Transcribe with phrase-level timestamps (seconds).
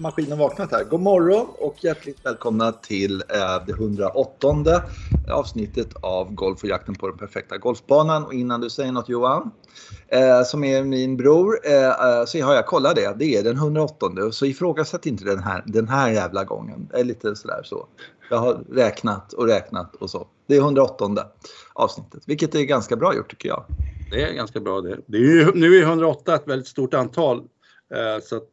[0.00, 0.84] maskinen vaknat här.
[0.84, 4.82] God morgon och hjärtligt välkomna till eh, det 108
[5.30, 8.24] avsnittet av Golf och jakten på den perfekta golfbanan.
[8.24, 9.50] Och innan du säger något Johan,
[10.08, 13.14] eh, som är min bror, eh, så har jag kollat det.
[13.18, 16.88] Det är den 108 så ifrågasätt inte den här, den här jävla gången.
[16.92, 17.86] Det är lite sådär så.
[18.30, 20.26] Jag har räknat och räknat och så.
[20.46, 21.26] Det är 108
[21.72, 23.64] avsnittet, vilket är ganska bra gjort tycker jag.
[24.10, 24.98] Det är ganska bra det.
[25.06, 27.42] det är ju, nu är 108 ett väldigt stort antal.
[28.22, 28.48] Så att,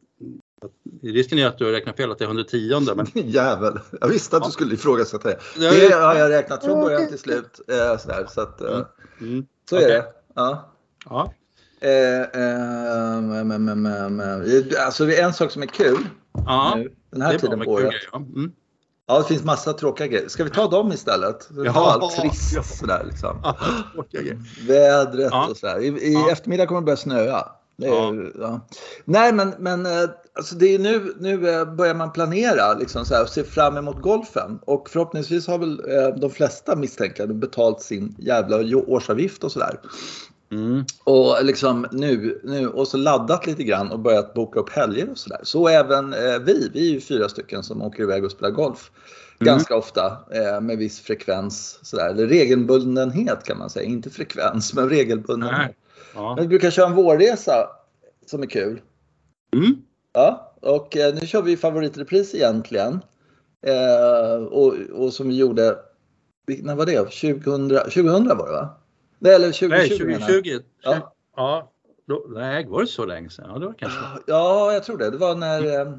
[1.03, 2.79] risken är att du har räknat fel, att det är 110.
[2.95, 3.07] Men...
[3.13, 5.39] Jävel, jag visste att du skulle ifrågasätta det.
[5.55, 7.59] Det har jag räknat från början till slut.
[7.67, 8.85] Eh, sådär, så att, eh, mm.
[9.21, 9.45] Mm.
[9.69, 9.91] så är okay.
[9.91, 10.05] det.
[10.35, 10.73] Ja.
[11.05, 11.33] ja.
[11.79, 16.07] Eh, eh, men, men, men, alltså, en sak som är kul
[16.45, 16.73] ja.
[16.75, 17.93] nu, den här tiden på året.
[18.11, 18.17] Ja.
[18.17, 18.51] Mm.
[19.09, 20.27] Ja, det finns massa tråkiga grejer.
[20.27, 21.49] Ska vi ta dem istället?
[21.65, 22.63] Ja, allt trist ja.
[22.63, 23.39] sådär liksom.
[23.43, 23.55] Ja,
[24.67, 25.47] Vädret ja.
[25.47, 25.79] och sådär.
[25.79, 26.31] I, i ja.
[26.31, 27.47] eftermiddag kommer det börja snöa.
[27.77, 28.67] Det är, ja.
[29.05, 33.15] Nej, men, men eh, alltså det är nu, nu eh, börjar man planera liksom så
[33.15, 34.59] här, och se fram emot golfen.
[34.65, 39.79] Och förhoppningsvis har väl eh, de flesta misstänkare betalt sin jävla årsavgift och sådär.
[40.51, 40.85] Mm.
[41.03, 45.17] Och liksom nu, nu och så laddat lite grann och börjat boka upp helger och
[45.17, 45.39] sådär.
[45.43, 48.91] Så även eh, vi, vi är ju fyra stycken som åker iväg och spelar golf.
[49.39, 49.53] Mm.
[49.53, 51.79] Ganska ofta eh, med viss frekvens.
[51.81, 52.09] Sådär.
[52.09, 53.85] Eller regelbundenhet kan man säga.
[53.85, 55.75] Inte frekvens, men regelbundenhet.
[56.15, 56.37] Ja.
[56.39, 57.69] Vi brukar köra en vårresa
[58.25, 58.81] som är kul.
[59.53, 59.75] Mm.
[60.17, 63.01] Ja, och eh, nu kör vi favoritrepris egentligen.
[63.61, 65.75] Eh, och, och som vi gjorde,
[66.47, 66.97] när var det?
[66.97, 68.69] 2000, 2000 var det va?
[69.19, 70.05] Nej, eller 2020.
[70.05, 70.59] Nej, 2020.
[70.83, 71.13] Ja.
[71.35, 71.71] ja.
[72.07, 73.45] Då, nej, var det så länge sedan?
[73.49, 73.99] Ja, det var kanske.
[74.27, 75.09] Ja, jag tror det.
[75.09, 75.93] Det var när mm.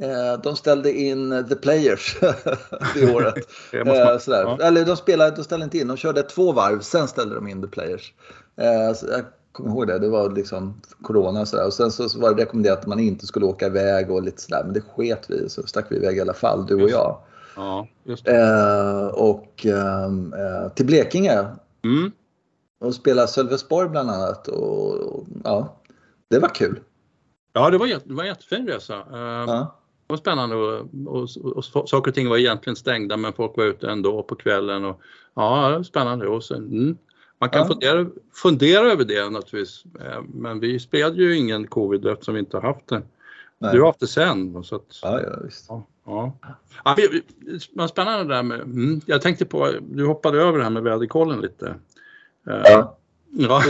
[0.00, 2.16] eh, de ställde in The Players
[2.94, 3.34] det året.
[3.72, 4.42] eh, sådär.
[4.42, 4.58] Ja.
[4.62, 7.62] Eller de, spelade, de ställde inte in, de körde två varv, sen ställde de in
[7.62, 8.12] The Players.
[8.56, 9.06] Eh, så
[9.54, 11.66] kommer ihåg det, det var liksom Corona och sådär.
[11.66, 14.62] Och sen så var det rekommenderat att man inte skulle åka iväg och lite sådär.
[14.64, 17.18] Men det sket vi så stack vi iväg i alla fall, du och jag.
[17.56, 18.28] Ja, just.
[18.28, 21.46] Eh, och ehm, eh, till Blekinge.
[21.84, 22.12] Mm
[22.84, 24.48] och spela Sölvesborg bland annat.
[24.48, 25.76] Och, och, ja,
[26.30, 26.80] det var kul.
[27.52, 28.94] Ja, det var, det var en jättefin resa.
[28.94, 29.80] Uh, ja.
[30.06, 33.56] Det var spännande och, och, och, och, saker och ting var egentligen stängda men folk
[33.56, 34.84] var ute ändå på kvällen.
[34.84, 35.00] Och,
[35.34, 36.28] ja, det var spännande.
[36.28, 36.98] Och sen, mm,
[37.44, 37.66] man kan ja.
[37.66, 39.84] fundera, fundera över det naturligtvis.
[40.00, 43.02] Uh, men vi spelade ju ingen covid eftersom vi inte har haft det.
[43.58, 43.72] Nej.
[43.72, 44.64] Du har haft det sen.
[44.64, 45.66] Så att, ja, ja, visst.
[45.68, 46.38] Ja, ja.
[46.84, 46.96] ja,
[47.72, 50.82] men spännande det där med, mm, jag tänkte på, du hoppade över det här med
[50.82, 51.74] väderkollen lite.
[52.44, 52.96] Ja.
[53.38, 53.64] Ja.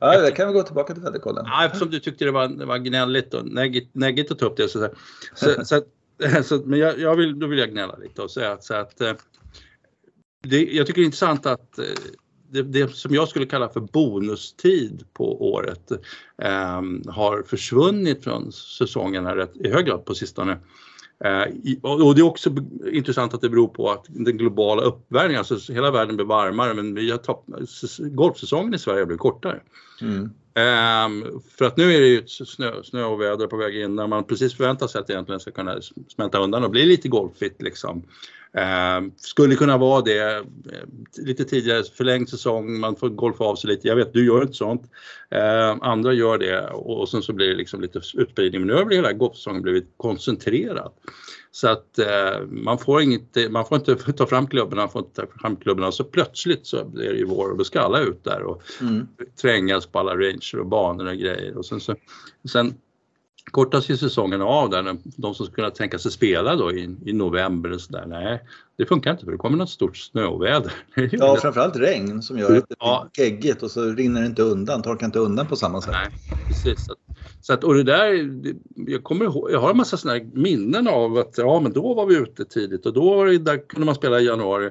[0.00, 1.44] ja, det kan vi gå tillbaka till väderkollen.
[1.46, 3.46] Ja, eftersom du tyckte det var, det var gnälligt och
[3.92, 4.68] neggigt att ta upp det.
[4.68, 4.88] Så,
[5.34, 5.82] så, så,
[6.44, 9.00] så men jag, jag, vill, då vill jag gnälla lite och säga att, så att
[9.00, 9.12] eh,
[10.42, 11.84] det, jag tycker det är intressant att eh,
[12.50, 15.90] det, det, som jag skulle kalla för bonustid på året
[16.42, 20.58] eh, har försvunnit från säsongerna rätt, i hög grad på sistone.
[21.24, 21.42] Eh,
[21.82, 22.50] och det är också
[22.92, 26.94] intressant att det beror på att den globala uppvärmningen, alltså hela världen blir varmare men
[26.94, 27.46] vi har topp,
[27.98, 29.60] golfsäsongen i Sverige blir kortare.
[30.00, 30.30] Mm.
[30.58, 34.06] Um, för att nu är det ju snö, snö och väder på väg in när
[34.06, 37.62] man precis förväntar sig att det egentligen ska kunna smälta undan och bli lite golfigt
[37.62, 38.02] liksom.
[38.98, 40.42] Um, skulle kunna vara det eh,
[41.16, 43.88] lite tidigare, förlängd säsong, man får golfa av sig lite.
[43.88, 44.90] Jag vet, du gör inte sånt.
[45.30, 48.60] Ehm, andra gör det och, och sen så blir det liksom lite utspridning.
[48.60, 50.92] Men nu har hela golfsäsongen blivit koncentrerad.
[51.50, 55.26] Så att eh, man, får inget, man får inte ta fram klubborna, man får inte
[55.26, 55.92] ta fram klubborna.
[55.92, 59.08] Så plötsligt så blir det ju vår och då ska alla ut där och mm.
[59.40, 61.56] trängas på alla ranger och banor och grejer.
[61.56, 61.94] Och sen, så,
[62.52, 62.74] sen
[63.50, 67.12] kortas ju säsongen av där, de som skulle kunna tänka sig spela då i, i
[67.12, 68.04] november och sådär.
[68.06, 68.44] Nej,
[68.76, 70.72] det funkar inte för det kommer något stort snöoväder.
[71.12, 74.82] Ja, framförallt regn som gör att det blir geggigt och så rinner det inte undan,
[74.82, 75.92] torkar inte undan på samma sätt.
[75.92, 76.88] Nej, precis.
[77.40, 78.30] Så att, och det där,
[78.74, 82.06] jag kommer ihåg, jag har en massa sådana minnen av att ja men då var
[82.06, 84.70] vi ute tidigt och då var det, där kunde man spela i januari.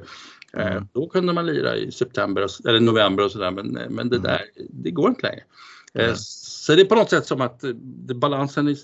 [0.53, 0.87] Eh, mm.
[0.93, 4.21] då kunde man lira i september eller november och sådär men, men det mm.
[4.21, 5.43] där, det går inte längre.
[5.93, 6.15] Mm.
[6.17, 8.77] Så det är på något sätt som att det, balansen i,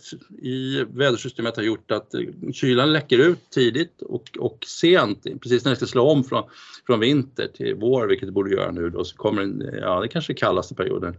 [0.48, 2.16] i vädersystemet har gjort att
[2.54, 6.44] kylan läcker ut tidigt och, och sent, precis när det ska slå om från,
[6.88, 10.08] från vinter till vår, vilket det borde göra nu då, så kommer den, ja det
[10.08, 11.16] kanske är kallaste perioden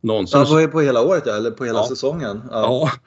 [0.00, 0.40] någonsin.
[0.40, 1.88] Ja, på, hela året ja, eller på hela ja.
[1.88, 2.42] säsongen.
[2.50, 2.60] Ja.
[2.60, 2.90] ja.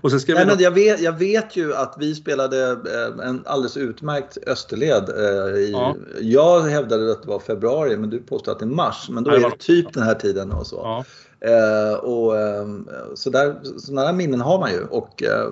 [0.00, 0.50] Och sen ska Nej, vi...
[0.50, 5.08] men jag, vet, jag vet ju att vi spelade eh, en alldeles utmärkt österled.
[5.08, 5.96] Eh, I, ja.
[6.20, 9.08] Jag hävdade att det var februari men du påstår att det är mars.
[9.10, 10.76] Men då är det typ den här tiden och så.
[10.76, 11.04] Ja.
[11.48, 12.66] Eh, och, eh,
[13.14, 14.84] så där, sådana minnen har man ju.
[14.84, 15.50] Och, Eh,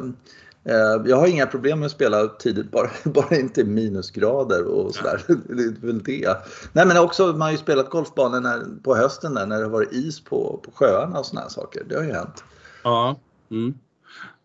[1.04, 5.22] jag har inga problem med att spela tidigt, bara, bara inte minusgrader och sådär.
[5.28, 6.36] Det är väl det.
[6.72, 9.70] Nej men också, man har ju spelat golfbanor när, på hösten där, när det har
[9.70, 11.82] varit is på, på sjöarna och sådana saker.
[11.88, 12.44] Det har ju hänt.
[12.82, 13.16] Ja.
[13.50, 13.74] Mm.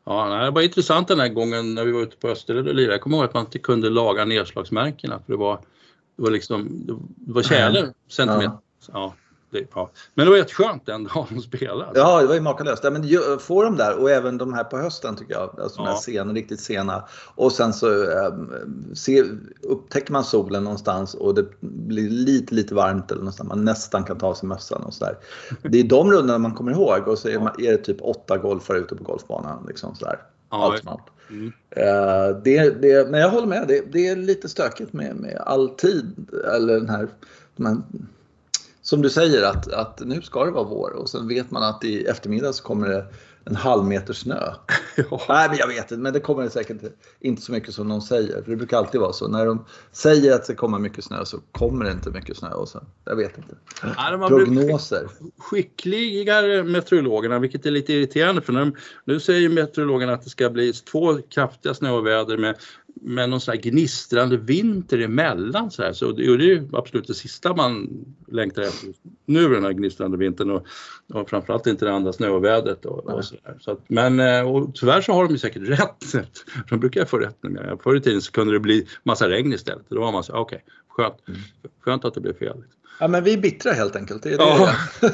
[0.04, 2.94] Ja, det var intressant den här gången när vi var ute på Österled och lirade.
[2.94, 5.56] Jag kommer ihåg att man inte kunde laga nedslagsmärkena för det var,
[6.16, 6.84] det var liksom,
[7.18, 8.58] det var tjäle centimeter.
[8.88, 8.94] Ja.
[8.94, 9.14] ja.
[9.52, 9.92] Det, ja.
[10.14, 12.00] Men det var jätteskönt den dagen de spelade.
[12.00, 12.84] Ja, det var ju makalöst.
[12.84, 13.04] Ja, men
[13.40, 15.60] få dem där och även de här på hösten tycker jag.
[15.60, 15.86] Alltså ja.
[15.86, 17.04] de här sena, riktigt sena.
[17.36, 18.34] Och sen så äh,
[18.94, 19.24] se,
[19.62, 23.50] upptäcker man solen någonstans och det blir lite, lite varmt eller någonstans.
[23.50, 25.18] Man nästan kan ta av sig mössan och sådär.
[25.62, 28.38] Det är de rundorna man kommer ihåg och så är, man, är det typ åtta
[28.38, 29.66] golfare ute på golfbanan.
[29.68, 30.20] Liksom sådär.
[30.50, 31.46] Ja, Allt mm.
[31.46, 35.70] uh, det, det, men jag håller med, det, det är lite stökigt med, med all
[35.70, 36.30] tid.
[36.56, 37.08] Eller den här,
[37.56, 37.78] de här
[38.92, 41.84] som du säger att, att nu ska det vara vår och sen vet man att
[41.84, 43.06] i eftermiddag så kommer det
[43.46, 44.54] en halv meter snö.
[44.96, 45.22] ja.
[45.30, 46.78] Nej, men jag vet inte, men det kommer det säkert
[47.20, 48.42] inte så mycket som någon säger.
[48.42, 49.28] För det brukar alltid vara så.
[49.28, 52.50] När de säger att det kommer mycket snö så kommer det inte mycket snö.
[52.50, 53.56] Och så, jag vet inte.
[53.82, 55.08] Ja, Prognoser.
[55.38, 58.42] Skickligare meteorologerna, vilket är lite irriterande.
[58.42, 62.56] För de, nu säger meteorologerna att det ska bli två kraftiga snöoväder med
[62.96, 65.94] med någon sån här gnistrande vinter emellan så här.
[65.94, 67.90] Så det, är ju absolut det sista man
[68.28, 68.90] längtar efter
[69.26, 70.66] nu den här gnistrande vintern och,
[71.14, 73.36] och framförallt inte det andra snövädret och, och så.
[73.60, 76.26] Så att, men eh, och tyvärr så har de ju säkert rätt.
[76.70, 77.78] De brukar få rätt nu.
[77.84, 79.86] Förr i tiden så kunde det bli massa regn istället.
[79.90, 81.40] Då var man så okej, okay, skönt, mm.
[81.80, 82.64] skönt att det blev fel.
[83.00, 84.24] Ja men vi är bittra helt enkelt.
[84.24, 84.44] Det är det.
[84.44, 84.76] Ja.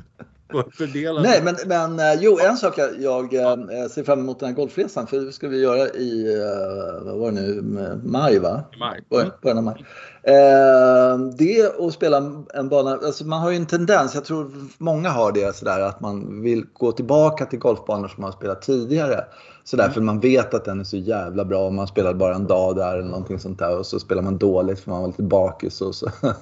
[0.72, 3.52] Fördela Nej, men, men eh, jo, en sak jag, jag ja.
[3.52, 7.18] Eh, ser fram emot den här golfresan, för det ska vi göra i, eh, vad
[7.18, 7.62] var det nu,
[8.04, 8.62] maj va?
[8.78, 9.00] Maj.
[9.42, 9.84] Början av maj.
[10.22, 15.08] Eh, det att spela en bana, alltså man har ju en tendens, jag tror många
[15.08, 19.24] har det sådär att man vill gå tillbaka till golfbanor som man spelat tidigare.
[19.70, 19.94] Sådär, mm.
[19.94, 22.76] För man vet att den är så jävla bra och man spelar bara en dag
[22.76, 25.80] där eller någonting sånt där och så spelar man dåligt för man var lite bakis
[25.80, 26.10] och så.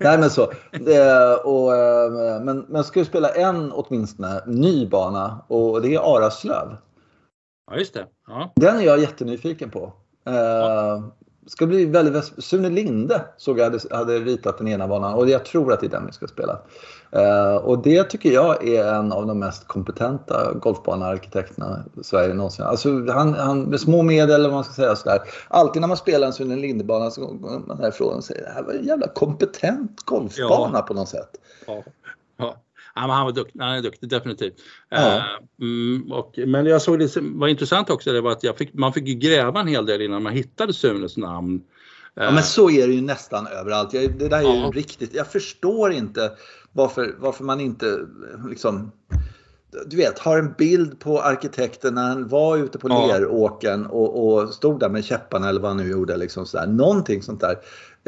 [0.00, 0.52] Nej men så.
[0.72, 6.16] Det, och, eh, men man ska ju spela en åtminstone ny bana och det är
[6.16, 6.76] Araslöv.
[7.70, 8.06] Ja just det.
[8.26, 8.52] Ja.
[8.56, 9.92] Den är jag jättenyfiken på.
[10.24, 11.02] Ja
[11.48, 12.24] ska bli väldigt...
[12.38, 15.86] Sune Linde såg jag hade, hade ritat den ena banan och jag tror att det
[15.86, 16.58] är den vi ska spela.
[17.16, 23.10] Uh, och det tycker jag är en av de mest kompetenta golfbanearkitekterna Sverige någonsin Alltså
[23.10, 25.20] han, han med små medel, eller vad man ska säga sådär.
[25.48, 28.62] Alltid när man spelar en Sune Linde-bana så går man därifrån och säger det här
[28.62, 30.82] var en jävla kompetent golfbana ja.
[30.82, 31.30] på något sätt.
[31.66, 31.82] Ja.
[32.36, 32.56] Ja.
[32.94, 34.54] Ja, men han var duktig, han är duktig definitivt.
[34.88, 35.16] Ja.
[35.16, 35.22] Uh,
[35.60, 39.04] mm, och, men jag såg det var intressant också, det var att fick, man fick
[39.04, 41.62] gräva en hel del innan man hittade Sunes namn.
[42.14, 42.42] Ja men eh.
[42.42, 43.92] så är det ju nästan överallt.
[43.92, 44.54] Jag, det där är ja.
[44.54, 46.32] ju riktigt, jag förstår inte
[46.72, 47.98] varför, varför man inte
[48.48, 48.92] liksom
[49.86, 53.06] du vet, har en bild på arkitekten när han var ute på ja.
[53.06, 56.16] leråken och, och stod där med käpparna eller vad han nu gjorde.
[56.16, 56.66] Liksom sådär.
[56.66, 57.58] Någonting sånt där.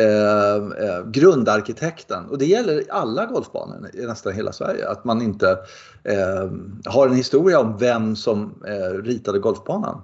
[0.01, 2.27] Eh, eh, grundarkitekten.
[2.27, 4.89] Och det gäller alla golfbanor i nästan hela Sverige.
[4.89, 5.51] Att man inte
[6.05, 6.51] eh,
[6.85, 10.03] har en historia om vem som eh, ritade golfbanan.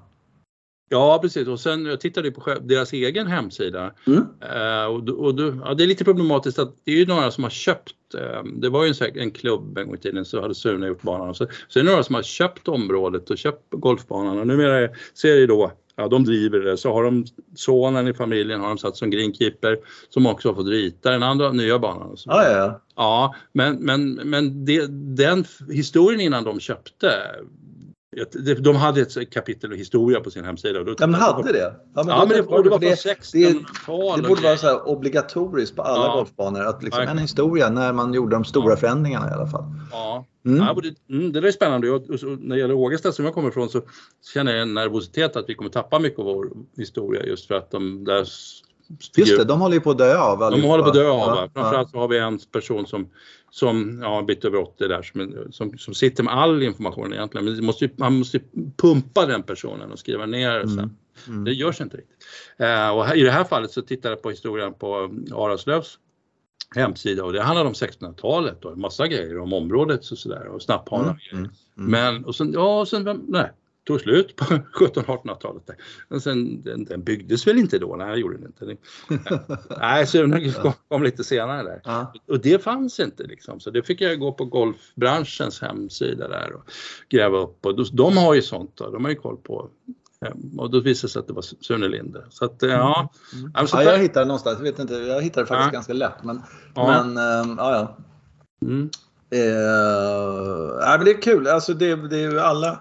[0.89, 4.19] Ja precis och sen jag tittade på deras egen hemsida mm.
[4.19, 5.35] uh, och, och
[5.65, 8.69] ja, det är lite problematiskt att det är ju några som har köpt, uh, det
[8.69, 11.37] var ju en, en klubb en gång i tiden så hade Sune gjort banan och
[11.37, 15.37] så, så är det några som har köpt området och köpt golfbanan och numera ser
[15.37, 16.77] det då ja, de driver det.
[16.77, 19.79] Så har de sonen i familjen har de satt som greenkeeper
[20.09, 22.17] som också har fått rita den andra nya banan.
[22.25, 22.81] Ja, ja, ja.
[22.97, 27.13] ja men, men, men det, den historien innan de köpte
[28.59, 30.85] de hade ett kapitel historia på sin hemsida.
[30.85, 31.75] Då men hade det?
[31.95, 34.23] Ja, men, ja, men det borde vara från 1600-talet.
[34.23, 36.15] Det borde vara så obligatoriskt på alla ja.
[36.17, 38.77] golfbanor att liksom en historia när man gjorde de stora ja.
[38.77, 39.65] förändringarna i alla fall.
[39.91, 40.59] Ja, mm.
[40.59, 41.91] ja det, mm, det är spännande.
[41.91, 42.03] Och,
[42.39, 43.83] när det gäller Ågesta som jag kommer ifrån så
[44.35, 47.71] känner jag en nervositet att vi kommer tappa mycket av vår historia just för att
[47.71, 48.27] de där
[49.17, 50.63] Just det, de håller ju på att dö av allihopa.
[50.63, 51.37] De håller på att dö av.
[51.37, 53.09] Ja, Framförallt så har vi en person som
[53.51, 57.45] som ja, en bit över 80 där som, som, som sitter med all information egentligen.
[57.45, 58.41] Men måste, man måste
[58.77, 60.91] pumpa den personen och skriva ner det mm.
[61.29, 61.45] Mm.
[61.45, 62.17] Det görs inte riktigt.
[62.57, 65.99] Eh, och i det här fallet så tittar jag på historien på Araslövs
[66.75, 70.63] hemsida och det handlar om 1600-talet och en massa grejer om området och sådär och
[70.63, 71.29] snapphanar.
[71.33, 71.45] Mm.
[71.45, 71.51] Mm.
[71.91, 73.53] Men och sen, ja, sen, nej,
[73.87, 75.71] tog slut på 1700-1800-talet.
[76.09, 77.97] Men sen, den, den, byggdes väl inte då?
[77.97, 78.77] Nej, det gjorde den inte.
[79.81, 81.81] nej, Sune kom, kom lite senare där.
[81.85, 82.13] Ja.
[82.29, 83.61] Och det fanns inte liksom.
[83.61, 86.71] Så det fick jag gå på golfbranschens hemsida där och
[87.09, 87.67] gräva upp.
[87.67, 88.91] Och de har ju sånt då.
[88.91, 89.71] De har ju koll på
[90.59, 92.25] och då visade det sig att det var Sune Linde.
[92.31, 93.11] Så att, ja.
[93.35, 93.51] Mm.
[93.55, 95.73] Alltså, ja, jag hittade någonstans, jag vet inte, jag hittade faktiskt ja.
[95.73, 96.25] ganska lätt.
[96.25, 96.43] Men,
[96.75, 96.87] ja.
[96.87, 97.97] men ähm, ja, ja.
[98.63, 98.91] Mm.
[99.31, 102.81] Eh, äh, men det är kul, alltså det, det är ju alla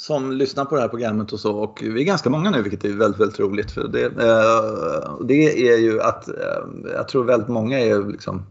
[0.00, 2.84] som lyssnar på det här programmet och så och vi är ganska många nu vilket
[2.84, 3.70] är väldigt, väldigt roligt.
[3.70, 8.46] För det, eh, det är ju att eh, jag tror väldigt många är liksom,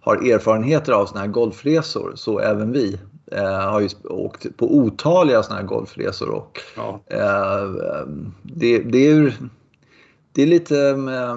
[0.00, 2.98] har erfarenheter av sådana här golfresor, så även vi.
[3.32, 7.00] Eh, har ju åkt på otaliga sådana här golfresor och ja.
[7.06, 8.06] eh,
[8.42, 9.34] det, det, är,
[10.32, 11.36] det är lite eh,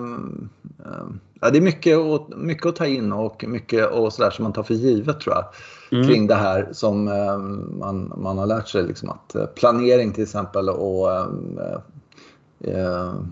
[1.42, 1.98] ja, det är mycket,
[2.38, 5.46] mycket att ta in och mycket och sådär som man tar för givet tror jag.
[5.92, 6.08] Mm.
[6.08, 7.38] Kring det här som eh,
[7.80, 11.10] man, man har lärt sig liksom att eh, planering till exempel och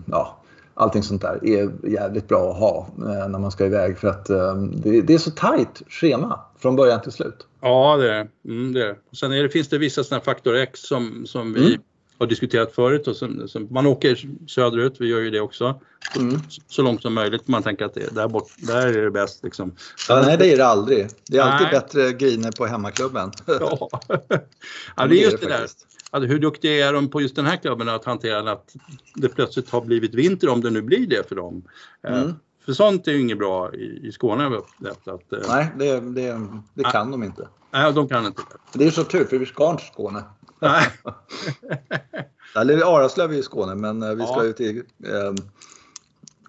[0.06, 0.38] ja,
[0.74, 2.88] allting sånt där är jävligt bra att ha
[3.28, 4.26] när man ska iväg för att
[4.72, 7.46] det, det är så tajt schema från början till slut.
[7.60, 8.86] Ja, det är mm, det.
[8.86, 8.96] Är.
[9.12, 11.80] Sen är det, finns det vissa sådana faktor X som, som vi mm.
[12.18, 13.08] Har diskuterat förut.
[13.08, 15.80] Och som, som, man åker söderut, vi gör ju det också.
[16.16, 16.40] Mm.
[16.68, 17.48] Så långt som möjligt.
[17.48, 19.44] Man tänker att det, där, bort, där är det bäst.
[19.44, 19.74] Liksom.
[20.08, 21.08] Ja, nej, det är det aldrig.
[21.28, 21.80] Det är alltid nej.
[21.80, 23.32] bättre griner på hemmaklubben.
[23.46, 23.88] ja.
[24.96, 25.66] ja, det är just det, där.
[26.10, 28.76] Alltså, hur duktiga är de på just den här klubben att hantera att
[29.14, 31.62] det plötsligt har blivit vinter om det nu blir det för dem.
[32.08, 32.34] Eh, mm.
[32.64, 35.08] För sånt är ju inget bra i, i Skåne har vi upplevt.
[35.08, 37.48] Att, eh, Nej, det, det, det kan de inte.
[37.70, 38.42] Nej, de kan inte.
[38.72, 40.22] Det är så tur för vi ska inte till Skåne.
[40.60, 40.86] Nej.
[42.56, 45.32] Eller Araslöv är i Skåne men eh, vi ska ju till eh,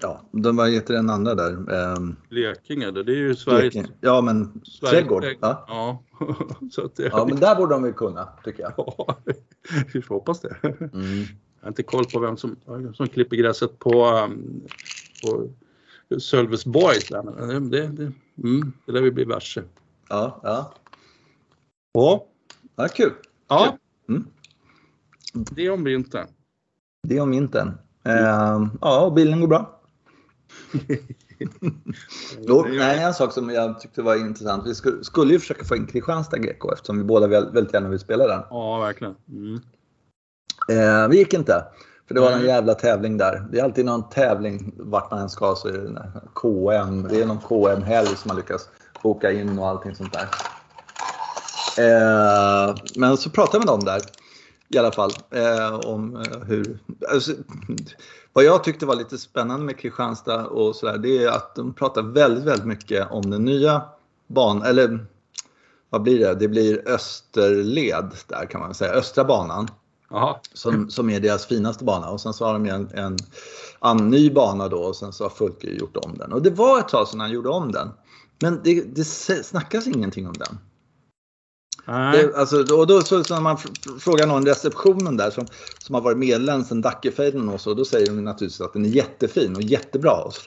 [0.01, 1.51] Ja, de, vad heter den andra där?
[1.51, 1.99] Eh,
[2.29, 3.73] Blekinge, det är ju Sveriges...
[3.73, 3.97] Blekinge.
[4.01, 5.25] Ja, men Sveriges trädgård.
[5.41, 5.65] Ja.
[5.67, 6.03] Ja.
[6.71, 7.03] så det...
[7.03, 8.73] ja, men där borde de väl kunna, tycker jag.
[8.77, 9.17] Ja,
[9.93, 10.57] vi får hoppas det.
[10.63, 11.19] Mm.
[11.59, 12.55] Jag har inte koll på vem som,
[12.93, 14.61] som klipper gräset på, um,
[15.23, 15.49] på
[16.19, 16.97] Sölvesborg.
[17.09, 18.11] Det, det, det,
[18.43, 19.63] mm, det lär vi bli varse.
[20.09, 20.73] Ja, ja.
[21.93, 22.25] Ja.
[22.75, 23.13] ja kul.
[23.47, 23.77] Ja.
[24.09, 24.25] Mm.
[25.33, 26.27] Det om vintern.
[27.03, 27.67] Det om vintern.
[28.07, 29.79] Uh, ja, bilen går bra.
[32.47, 34.67] Då, nej, en sak som jag tyckte var intressant.
[34.67, 37.99] Vi skulle, skulle ju försöka få in Kristianstad GK eftersom vi båda väldigt gärna vill
[37.99, 38.41] spela den.
[38.49, 39.15] Ja, verkligen.
[39.29, 39.53] Mm.
[40.71, 41.65] Uh, vi gick inte.
[42.07, 43.47] För det var en jävla tävling där.
[43.51, 47.07] Det är alltid någon tävling vart man än ska så är det KM.
[47.09, 48.69] Det är någon KM-helg som man lyckas
[49.03, 50.27] boka in och allting sånt där.
[51.77, 54.01] Eh, men så pratade jag med dem där
[54.69, 56.79] i alla fall eh, om eh, hur...
[57.13, 57.31] Alltså,
[58.33, 62.01] vad jag tyckte var lite spännande med Kristianstad och sådär det är att de pratar
[62.01, 63.81] väldigt, väldigt mycket om den nya
[64.27, 65.05] banan, eller
[65.89, 66.35] vad blir det?
[66.35, 69.67] Det blir Österled där kan man säga, Östra banan.
[70.53, 73.17] Som, som är deras finaste bana och sen så har de en, en,
[73.81, 76.33] en ny bana då och sen så har Fulke gjort om den.
[76.33, 77.89] Och det var ett tag sedan han gjorde om den.
[78.41, 79.03] Men det, det
[79.43, 80.57] snackas ingenting om den.
[81.87, 83.57] Det, alltså, och då så, så när man
[83.99, 85.45] frågar någon i receptionen där som,
[85.79, 88.89] som har varit medlem sedan Dackefejden och så, då säger de naturligtvis att den är
[88.89, 90.23] jättefin och jättebra.
[90.23, 90.41] Och så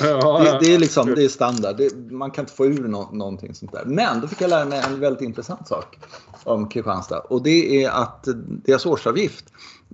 [0.00, 3.10] ja, det, det, är liksom, det är standard, det, man kan inte få ur no,
[3.12, 3.84] någonting sånt där.
[3.84, 5.98] Men då fick jag lära mig en väldigt intressant sak
[6.44, 8.28] om Kristianstad och det är att
[8.64, 9.44] deras årsavgift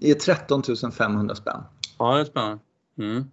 [0.00, 1.60] är 13 500 spänn.
[1.98, 2.58] Ja, det är spännande.
[2.98, 3.24] Mm.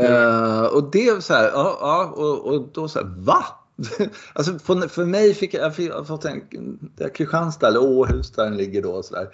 [0.00, 3.44] Uh, och det är så här, ja, ja och, och då så här, va?
[4.32, 6.42] alltså för, för mig fick jag, jag fått en,
[7.14, 9.28] Kristianstad eller Åhus där den ligger då och sådär.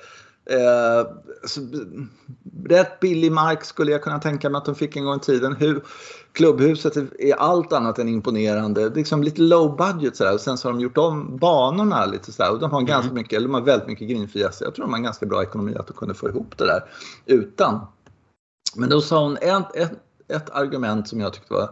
[0.51, 1.07] Eh,
[1.45, 1.61] så,
[2.69, 5.57] rätt billig mark skulle jag kunna tänka mig att de fick en gång i tiden.
[5.57, 5.83] Hur,
[6.33, 8.89] klubbhuset är allt annat än imponerande.
[8.89, 10.35] Liksom lite low budget sådär.
[10.35, 12.53] Och sen så har de gjort om banorna lite sådär.
[12.53, 13.15] Och de har ganska mm.
[13.15, 14.53] mycket, eller de har väldigt mycket grinfria.
[14.53, 16.85] Så jag tror de har ganska bra ekonomi att de kunde få ihop det där
[17.27, 17.87] utan.
[18.77, 19.93] Men då sa hon ett, ett,
[20.29, 21.71] ett argument som jag tyckte var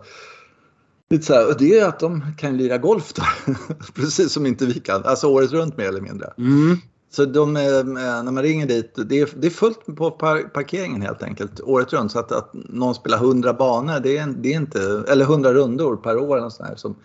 [1.11, 3.23] Lite så här, och det är att de kan lira golf då.
[3.95, 5.05] Precis som inte vi kan.
[5.05, 6.33] Alltså året runt mer eller mindre.
[6.39, 6.77] Mm.
[7.11, 10.11] Så de, eh, när man ringer dit, det är, det är fullt på
[10.55, 12.13] parkeringen helt enkelt året runt.
[12.13, 15.97] Så att, att någon spelar 100 banor, det är, det är inte, eller 100 rundor
[15.97, 16.45] per år.
[16.45, 16.97] Och sån här, som,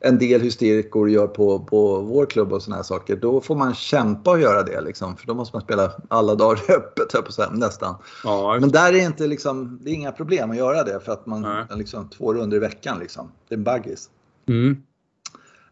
[0.00, 3.16] en del hysterikor gör på, på vår klubb och såna här saker.
[3.16, 5.16] Då får man kämpa och göra det liksom.
[5.16, 7.94] För då måste man spela alla dagar öppet, på så här, nästan.
[8.24, 11.26] Ja, Men där är inte liksom, det är inga problem att göra det för att
[11.26, 13.32] man har liksom två runder i veckan liksom.
[13.48, 14.10] Det är en baggis.
[14.48, 14.82] Mm.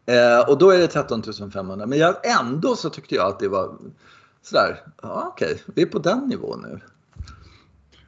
[0.05, 1.85] Eh, och då är det 13 500.
[1.85, 3.75] Men jag, ändå så tyckte jag att det var
[4.41, 6.79] sådär, ja okej, okay, vi är på den nivån nu.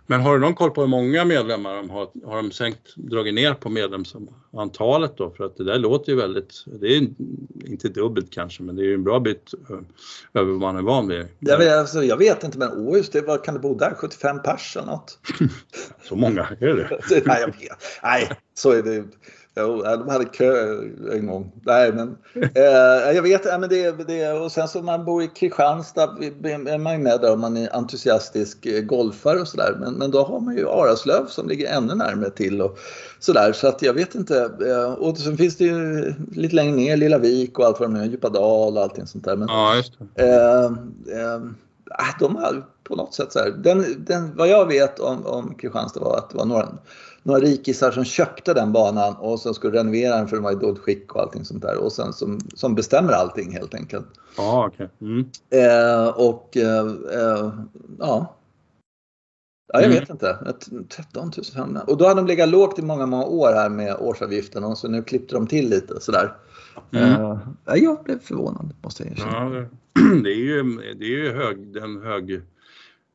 [0.10, 2.10] Men har du någon koll på hur många medlemmar de har?
[2.25, 5.32] Har de sänkt, dragit ner på medlemsantalet då?
[5.32, 7.08] För att det där låter ju väldigt, det är
[7.66, 9.54] inte dubbelt kanske, men det är ju en bra bit
[10.34, 11.28] över vad man är van vid.
[11.39, 13.94] Jag vet, alltså, jag vet inte, men Åhus, det, vad kan det bo där?
[13.98, 15.20] 75 pers eller något?
[16.04, 17.00] så många är det?
[17.25, 17.78] Nej, jag vet.
[18.04, 19.04] Nej, så är det
[19.60, 21.51] Jo, de hade kö en gång.
[21.66, 22.18] Nej, men,
[22.56, 27.04] eh, jag vet, men det, det, och sen så man bor i Kristianstad är man
[27.04, 29.78] med där om man är entusiastisk eh, golfare och sådär.
[29.80, 32.80] Men, men då har man ju Araslöv som ligger ännu närmare till och
[33.20, 33.54] sådär.
[33.54, 34.51] Så att jag vet inte.
[34.68, 38.00] Eh, och sen finns det ju lite längre ner Lilla Vik och allt vad de
[38.00, 39.36] är, Djupadal och allting sånt där.
[39.36, 40.24] Men, ja, just det.
[40.24, 40.66] Eh,
[41.22, 41.42] eh,
[42.20, 46.00] de har på något sätt så här, den, den, vad jag vet om, om Kristianstad
[46.00, 46.70] var att det var några,
[47.24, 50.56] några rikisar som köpte den banan och som skulle renovera den för den var i
[50.56, 51.78] dåligt skick och allting sånt där.
[51.78, 54.08] Och sen som, som bestämmer allting helt enkelt.
[54.38, 54.88] Ah, okay.
[55.02, 55.30] Mm.
[55.50, 57.54] Eh, och eh, eh,
[58.00, 58.36] ja.
[59.74, 60.00] Ja, jag mm.
[60.00, 60.54] vet inte.
[60.90, 61.82] 13 500.
[61.88, 64.88] Och då hade de legat lågt i många, många år här med årsavgiften och så
[64.88, 66.34] nu klippte de till lite sådär.
[66.92, 67.22] Mm.
[67.22, 69.32] Uh, jag blev förvånad måste jag erkänna.
[69.34, 69.66] Ja,
[70.24, 70.64] det är ju,
[71.00, 72.42] det är ju hög, den hög,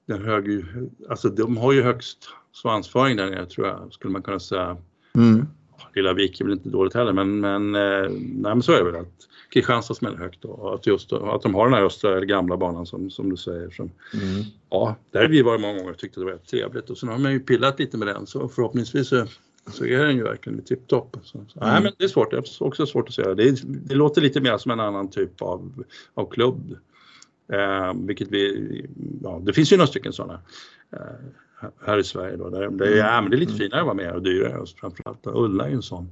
[0.07, 0.65] den hög,
[1.09, 4.77] alltså de har ju högst svansföring där nere tror jag, skulle man kunna säga.
[5.15, 5.47] Mm.
[5.95, 8.91] Lilla Vik är väl inte dåligt heller men, men, eh, nej, men så är det
[8.91, 12.27] väl att Kristianstad smäller högt och att, just, att de har den här östra eller
[12.27, 13.71] gamla banan som, som du säger.
[13.71, 14.45] Som, mm.
[14.71, 17.19] Ja, där har vi varit många gånger och tyckte det var trevligt och sen har
[17.19, 19.27] man ju pillat lite med den så förhoppningsvis så,
[19.73, 21.17] så är den ju verkligen tipptopp.
[21.35, 21.47] Mm.
[21.55, 23.35] Nej men det är svårt, det är också svårt att säga.
[23.35, 25.85] Det, det låter lite mer som en annan typ av,
[26.15, 26.77] av klubb.
[27.53, 28.87] Eh, vilket vi,
[29.23, 30.41] ja, det finns ju några stycken sådana.
[30.93, 30.99] Eh,
[31.87, 32.37] här i Sverige.
[32.37, 33.59] Då, där, det, ja, men det är lite mm.
[33.59, 35.27] finare att vara med och dyrare framförallt.
[35.27, 36.11] Ulla är ju en sån.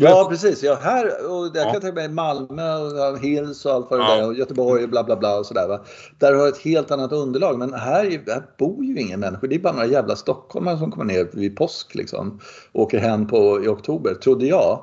[0.00, 4.00] Ja precis, ja, här och jag kan tänka mig Malmö och Hills och allt vad
[4.00, 4.16] det ja.
[4.16, 5.80] där och Göteborg och bla bla bla och sådär.
[6.18, 9.48] Där har ett helt annat underlag men här, här bor ju inga människor.
[9.48, 12.40] Det är bara några jävla stockholmare som kommer ner vid påsk liksom.
[12.72, 14.82] Åker hem på, i oktober, trodde jag.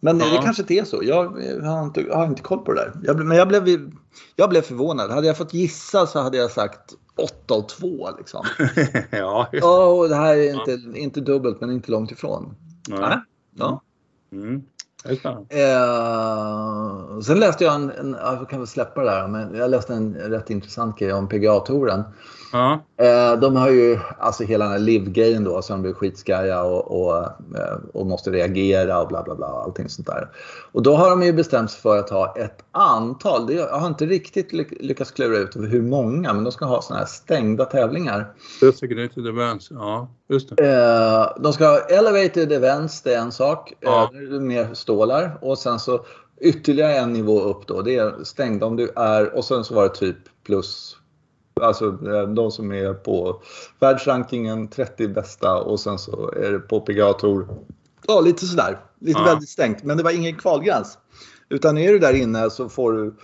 [0.00, 0.26] Men ja.
[0.26, 1.00] det kanske inte är så.
[1.02, 1.24] Jag
[1.62, 2.92] har inte, jag har inte koll på det där.
[3.02, 3.90] Jag, men jag blev,
[4.36, 5.10] jag blev förvånad.
[5.10, 8.46] Hade jag fått gissa så hade jag sagt 8 och 2 liksom.
[9.10, 9.68] ja, just det.
[9.68, 10.96] Och det här är inte, ja.
[10.96, 12.54] inte dubbelt men inte långt ifrån.
[12.88, 13.18] Nej.
[13.54, 13.82] Ja.
[14.32, 14.62] Mm.
[15.04, 15.10] Eh,
[17.20, 20.14] sen läste jag en, en, jag kan väl släppa det där, men jag läste en
[20.14, 22.02] rätt intressant grej om PGA-touren.
[22.52, 22.82] Ja.
[22.96, 27.24] Eh, de har ju alltså hela den här live-grejen då som blir skitskaja och, och,
[27.56, 30.28] eh, och, måste reagera och bla bla bla allting sånt där.
[30.72, 33.86] Och då har de ju bestämt sig för att ha ett antal, det, jag har
[33.86, 34.52] inte riktigt
[34.82, 38.32] lyckats klura ut hur många, men de ska ha såna här stängda tävlingar.
[38.60, 40.68] Designated events, ja just det.
[40.68, 43.72] Eh, de ska ha elevated events, det är en sak.
[43.80, 44.10] Ja.
[44.12, 46.04] det är mer stålar och sen så
[46.40, 49.82] ytterligare en nivå upp då, det är stängda om du är och sen så var
[49.82, 50.97] det typ plus
[51.62, 53.42] Alltså eh, de som är på
[53.80, 57.48] världsrankingen 30 bästa och sen så är det på PGA Tour.
[58.06, 58.80] Ja, lite sådär.
[59.00, 59.24] Lite ja.
[59.24, 59.84] väldigt stängt.
[59.84, 60.98] Men det var ingen kvalgräns.
[61.48, 63.14] Utan är du där inne så får du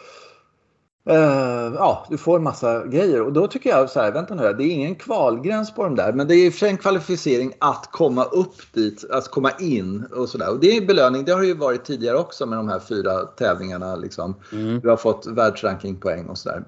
[1.10, 4.42] Uh, ja, du får en massa grejer och då tycker jag så här, vänta nu,
[4.42, 8.24] det är ingen kvalgräns på de där, men det är för en kvalificering att komma
[8.24, 10.50] upp dit, att komma in och sådär.
[10.50, 13.24] Och det är belöning, det har det ju varit tidigare också med de här fyra
[13.24, 14.34] tävlingarna liksom.
[14.52, 14.80] Mm.
[14.80, 16.64] Du har fått världsrankingpoäng och sådär.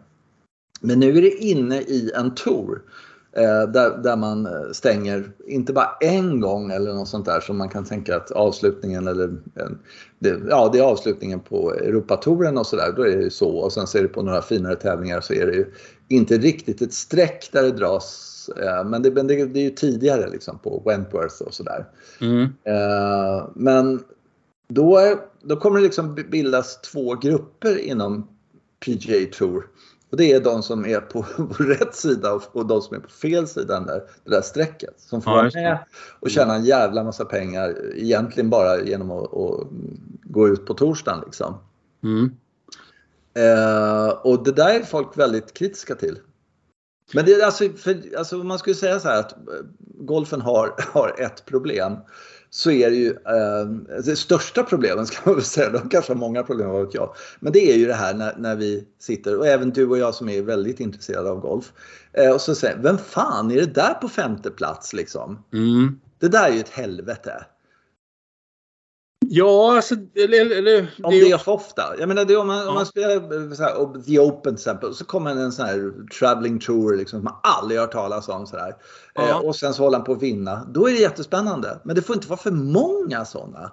[0.81, 2.83] Men nu är det inne i en tour.
[3.37, 7.59] Eh, där, där man eh, stänger, inte bara en gång eller något sånt där som
[7.59, 9.37] man kan tänka att avslutningen eller
[10.19, 12.93] det, ja, det är avslutningen på Europatouren och sådär.
[12.97, 15.47] Då är det ju så och sen ser det på några finare tävlingar så är
[15.47, 15.67] det ju
[16.09, 18.51] inte riktigt ett streck där det dras.
[18.63, 21.87] Eh, men det, det, det är ju tidigare liksom på Wentworth och sådär.
[22.21, 22.47] Mm.
[23.55, 24.05] Men
[24.69, 25.01] då,
[25.43, 28.29] då kommer det liksom bildas två grupper inom
[28.85, 29.65] PGA Tour.
[30.11, 33.09] Och det är de som är på, på rätt sida och de som är på
[33.09, 34.95] fel sida där, det där strecket.
[34.97, 35.79] Som får ja, vara med
[36.21, 39.67] och tjäna en jävla massa pengar egentligen bara genom att, att
[40.23, 41.23] gå ut på torsdagen.
[41.27, 41.55] Liksom.
[42.03, 42.31] Mm.
[43.35, 46.19] Eh, och det där är folk väldigt kritiska till.
[47.15, 49.35] Men det alltså, för, alltså man skulle säga så här att
[49.81, 51.93] golfen har, har ett problem
[52.51, 56.19] så är det ju eh, det största problemet, ska man väl säga, de kanske har
[56.19, 57.15] många problem, vad vet jag.
[57.41, 60.15] Men det är ju det här när, när vi sitter, och även du och jag
[60.15, 61.73] som är väldigt intresserade av golf.
[62.13, 65.45] Eh, och så säger vem fan är det där på femte plats liksom?
[65.53, 66.01] Mm.
[66.19, 67.45] Det där är ju ett helvete.
[69.31, 71.83] Ja, alltså, eller, eller, om det är för ofta.
[71.99, 72.69] Jag menar, det, om, man, ja.
[72.69, 76.59] om man spelar så här, The Open till exempel, så kommer en sån här traveling
[76.59, 78.47] tour liksom, som man aldrig hört talas om.
[78.47, 78.57] Så
[79.15, 79.29] ja.
[79.29, 80.67] eh, och sen så håller han på att vinna.
[80.75, 81.79] Då är det jättespännande.
[81.85, 83.73] Men det får inte vara för många sådana.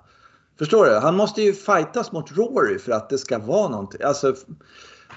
[0.59, 0.91] Förstår du?
[0.91, 4.01] Han måste ju fightas mot Rory för att det ska vara någonting.
[4.03, 4.27] Alltså,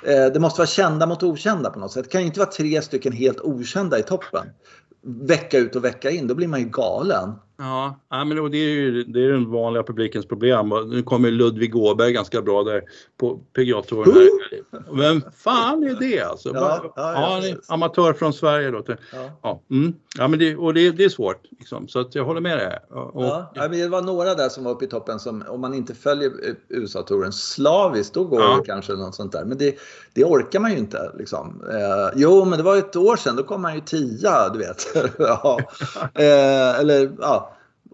[0.03, 2.05] eh, det måste vara kända mot okända på något sätt.
[2.05, 4.47] Det kan ju inte vara tre stycken helt okända i toppen.
[5.03, 7.33] Vecka ut och vecka in, då blir man ju galen.
[7.59, 10.69] Ja, men det är ju det är den vanliga publikens problem.
[10.69, 12.83] Nu kommer Ludvig Åberg ganska bra där
[13.17, 14.15] på PGA-touren.
[14.93, 16.51] Vem fan är det alltså?
[16.55, 18.83] Ja, ja, ja, ja amatör från Sverige då.
[18.87, 18.97] Ja,
[19.43, 19.95] ja, mm.
[20.19, 21.43] ja men det, och det, det är svårt.
[21.59, 22.79] Liksom, så att jag håller med dig.
[22.91, 25.75] Och, ja, men det var några där som var uppe i toppen som om man
[25.75, 26.33] inte följer
[26.69, 29.45] USA-touren slaviskt då går det kanske något sånt där.
[29.45, 29.79] Men det,
[30.15, 31.13] det orkar man ju inte.
[31.19, 31.63] Liksom.
[31.71, 33.37] Eh, jo, men det var ett år sedan.
[33.37, 34.87] Då kom man ju tia, du vet.
[35.19, 35.61] ja.
[36.15, 37.46] Eh, eller ja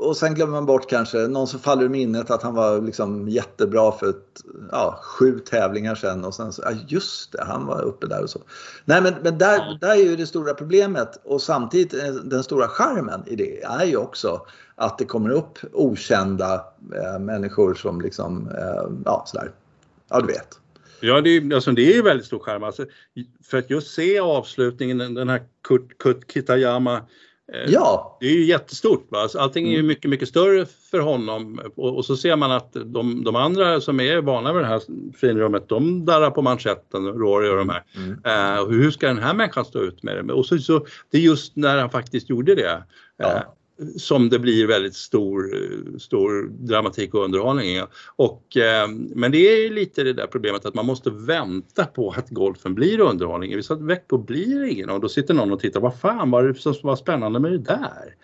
[0.02, 3.28] och sen glömmer man bort kanske någon som faller ur minnet att han var liksom
[3.28, 7.82] jättebra för ett, ja, sju tävlingar sen och sen så, ja just det, han var
[7.82, 8.40] uppe där och så.
[8.84, 11.90] Nej men, men där, där är ju det stora problemet och samtidigt
[12.24, 17.74] den stora charmen i det är ju också att det kommer upp okända eh, människor
[17.74, 19.50] som liksom, eh, ja sådär,
[20.08, 20.58] ja du vet.
[21.00, 22.64] Ja, det är, alltså, det är väldigt stor skärm.
[22.64, 22.86] Alltså,
[23.44, 27.02] för att just se avslutningen, den här Kurt, Kurt Kitayama Eh,
[27.66, 28.16] ja.
[28.20, 29.06] Det är ju jättestort.
[29.10, 29.28] Va?
[29.38, 29.86] Allting är ju mm.
[29.86, 34.00] mycket, mycket större för honom och, och, så ser man att de, de andra som
[34.00, 34.82] är vana vid det här
[35.16, 37.84] finrummet, de darrar på manschetten, Rory och de här.
[37.96, 38.10] Mm.
[38.10, 40.32] Uh, hur ska den här människan stå ut med det?
[40.32, 42.82] Och så, så, det är just när han faktiskt gjorde det.
[43.16, 43.54] Ja.
[43.96, 45.50] Som det blir väldigt stor,
[45.98, 47.80] stor dramatik och underhållning.
[48.16, 52.30] Och, eh, men det är lite det där problemet att man måste vänta på att
[52.30, 53.52] golfen blir underhållning.
[53.52, 56.42] I vissa veckor blir det ingen och då sitter någon och tittar, vad fan var
[56.42, 58.14] det som var spännande med det där?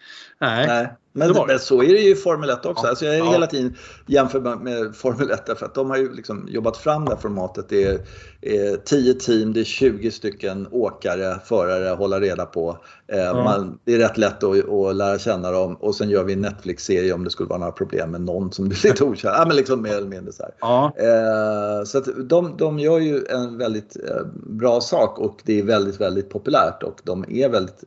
[0.41, 0.67] Nej.
[0.67, 0.89] Nej.
[1.19, 2.85] Men, men, så är det ju i Formel 1 också.
[2.87, 2.89] Ja.
[2.89, 3.31] Alltså jag är ja.
[3.31, 3.75] hela tiden
[4.07, 7.69] jämför med Formel 1 därför att de har ju liksom jobbat fram det här formatet.
[7.69, 8.01] Det är,
[8.41, 12.79] är 10 team, det är 20 stycken åkare, förare att hålla reda på.
[13.13, 13.45] Eh, ja.
[13.45, 16.41] man, det är rätt lätt att, att, lära känna dem och sen gör vi en
[16.41, 19.29] Netflix-serie om det skulle vara några problem med någon som blir lite okär.
[19.29, 20.93] Ja, men liksom mer eller mindre så ja.
[20.97, 26.01] eh, så de, de gör ju en väldigt eh, bra sak och det är väldigt,
[26.01, 27.85] väldigt populärt och de är väldigt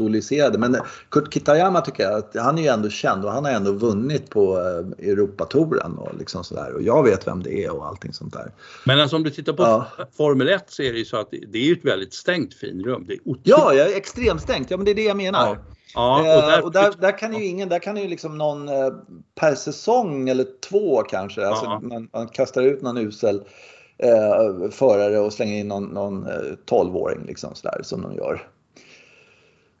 [0.00, 0.58] idoliserade.
[0.58, 0.76] Men
[1.10, 4.30] Kurt Kitayama tycker jag, att han är ju ändå känd och han har ändå vunnit
[4.30, 6.72] på eh, Europatouren och liksom sådär.
[6.74, 8.52] Och jag vet vem det är och allting sånt där.
[8.84, 9.86] Men alltså om du tittar på ja.
[10.16, 13.04] Formel 1 så är det ju så att det är ju ett väldigt stängt finrum.
[13.06, 14.70] Det är ja, ja, extremt stängt.
[14.70, 15.46] Ja, men det är det jag menar.
[15.46, 15.56] Ja.
[15.94, 18.68] Ja, och, där, eh, och där, där, kan ju ingen, där kan ju liksom någon
[18.68, 18.90] eh,
[19.34, 23.42] per säsong eller två kanske, alltså man, man kastar ut någon usel
[23.98, 28.48] eh, förare och slänger in någon, någon eh, 12-åring liksom sådär som de gör.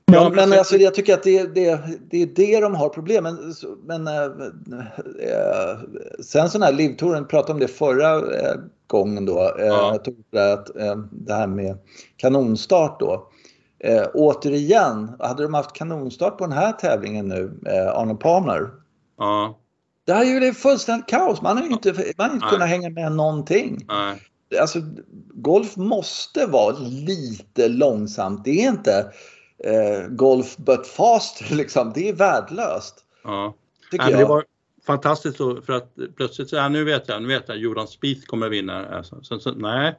[0.04, 3.54] Ja, men, alltså, jag tycker att det, det, det är det de har problem Men,
[3.84, 4.24] men äh,
[5.30, 5.78] äh,
[6.20, 8.54] sen sån här livtouren, pratade om det förra äh,
[8.86, 9.54] gången då.
[9.58, 9.92] Ja.
[9.92, 10.70] Jag tog det, att,
[11.10, 11.78] det här med
[12.16, 13.28] kanonstart då.
[13.84, 18.70] Eh, återigen, hade de haft kanonstart på den här tävlingen nu, eh, Arnold Palmer.
[19.18, 19.58] Ja.
[20.04, 21.42] Det här är ju det fullständigt kaos.
[21.42, 23.84] Man har ju inte, man har inte kunnat hänga med någonting.
[23.88, 24.22] Nej.
[24.60, 24.78] Alltså,
[25.34, 28.44] golf måste vara lite långsamt.
[28.44, 29.12] Det är inte
[29.58, 31.92] eh, golf but fast liksom.
[31.94, 32.94] Det är värdelöst.
[33.24, 33.54] Ja.
[33.90, 34.20] Tycker jag.
[34.20, 34.44] Det var
[34.86, 38.48] fantastiskt för att plötsligt så, ja, nu vet jag, nu vet jag, Jordan Spieth kommer
[38.48, 38.86] vinna.
[38.86, 39.98] Alltså, så, så, nej,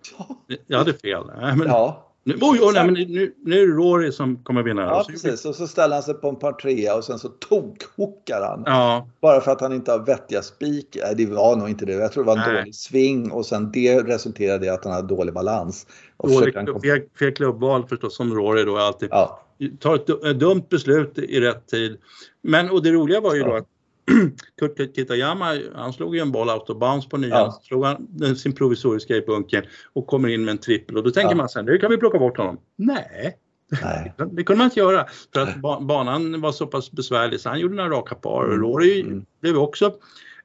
[0.68, 1.24] jag hade fel.
[1.42, 2.13] Nej, men, ja.
[2.26, 4.82] Nu, oj, oj, nej, men nu, nu är det Rory som kommer vinna.
[4.82, 5.46] Ja, precis.
[5.46, 8.64] Och så ställer han sig på en par trea och sen så tokhookar han.
[8.66, 9.08] Ja.
[9.22, 10.98] Bara för att han inte har vettiga spik.
[11.04, 11.94] Nej, det var nog inte det.
[11.94, 12.62] Jag tror det var en nej.
[12.62, 15.88] dålig sving och sen det resulterade i att han hade dålig balans.
[16.18, 16.82] Och dålig, han...
[16.82, 19.10] fel, fel klubbval förstås som Rory då alltid.
[19.12, 19.40] Ja.
[19.80, 21.98] Tar ett, dumt beslut i rätt tid.
[22.42, 23.48] Men och det roliga var ju ja.
[23.48, 23.68] då att
[24.60, 27.60] Kurt Kitayama, han slog ju en boll out of bounds på nian, ja.
[27.64, 29.64] slog han sin provisoriska i bunken
[29.94, 31.36] och kommer in med en trippel och då tänker ja.
[31.36, 32.58] man sen, nu kan vi plocka bort honom.
[32.76, 33.38] Nej,
[33.82, 34.14] Nej.
[34.32, 37.76] Det kunde man inte göra för att banan var så pass besvärlig så han gjorde
[37.76, 38.46] några raka par.
[38.46, 38.62] Mm.
[38.62, 39.26] Rory mm.
[39.42, 39.94] blev också,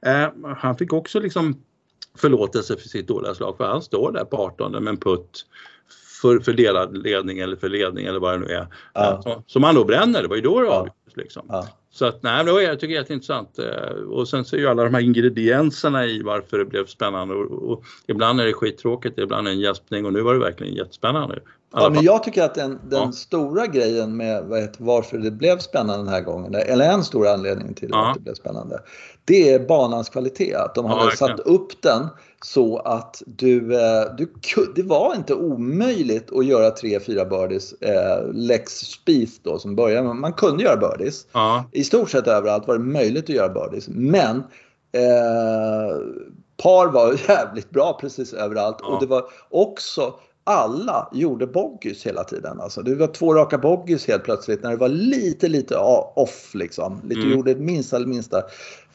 [0.06, 1.62] eh, han fick också liksom
[2.18, 5.46] förlåtelse för sitt dåliga slag för han står där på 18 med en putt
[6.22, 8.66] för, för delad ledning eller för ledning eller vad det nu är.
[8.94, 9.42] Ja.
[9.46, 10.86] Som han då bränner, det var ju då det ja.
[11.18, 11.46] Liksom.
[11.48, 11.68] Ja.
[11.90, 13.58] Så att nej, det var, jag tycker det är jätteintressant.
[13.58, 17.34] Eh, och sen så är ju alla de här ingredienserna i varför det blev spännande
[17.34, 20.40] och, och ibland är det skittråkigt, ibland är det en gäspning och nu var det
[20.40, 21.38] verkligen jättespännande.
[21.72, 23.12] Ja, men jag tycker att den, den ja.
[23.12, 27.74] stora grejen med vet, varför det blev spännande den här gången, eller en stor anledning
[27.74, 28.08] till ja.
[28.08, 28.80] att det blev spännande,
[29.28, 30.54] det är banans kvalitet.
[30.54, 32.06] Att de hade satt upp den
[32.44, 34.32] så att du, eh, du,
[34.74, 37.72] det var inte omöjligt att göra tre, fyra birdies.
[37.72, 41.26] Eh, Lex Spieth då som började, man kunde göra birdies.
[41.32, 41.64] Ja.
[41.72, 43.88] I stort sett överallt var det möjligt att göra birdies.
[43.88, 44.36] Men
[44.92, 45.96] eh,
[46.62, 48.86] par var jävligt bra precis överallt ja.
[48.86, 50.14] och det var också
[50.48, 52.60] alla gjorde boggies hela tiden.
[52.60, 55.76] Alltså, det var två raka boggies helt plötsligt när det var lite, lite
[56.14, 57.00] off liksom.
[57.04, 57.32] Lite mm.
[57.32, 58.42] gjorde minsta, minsta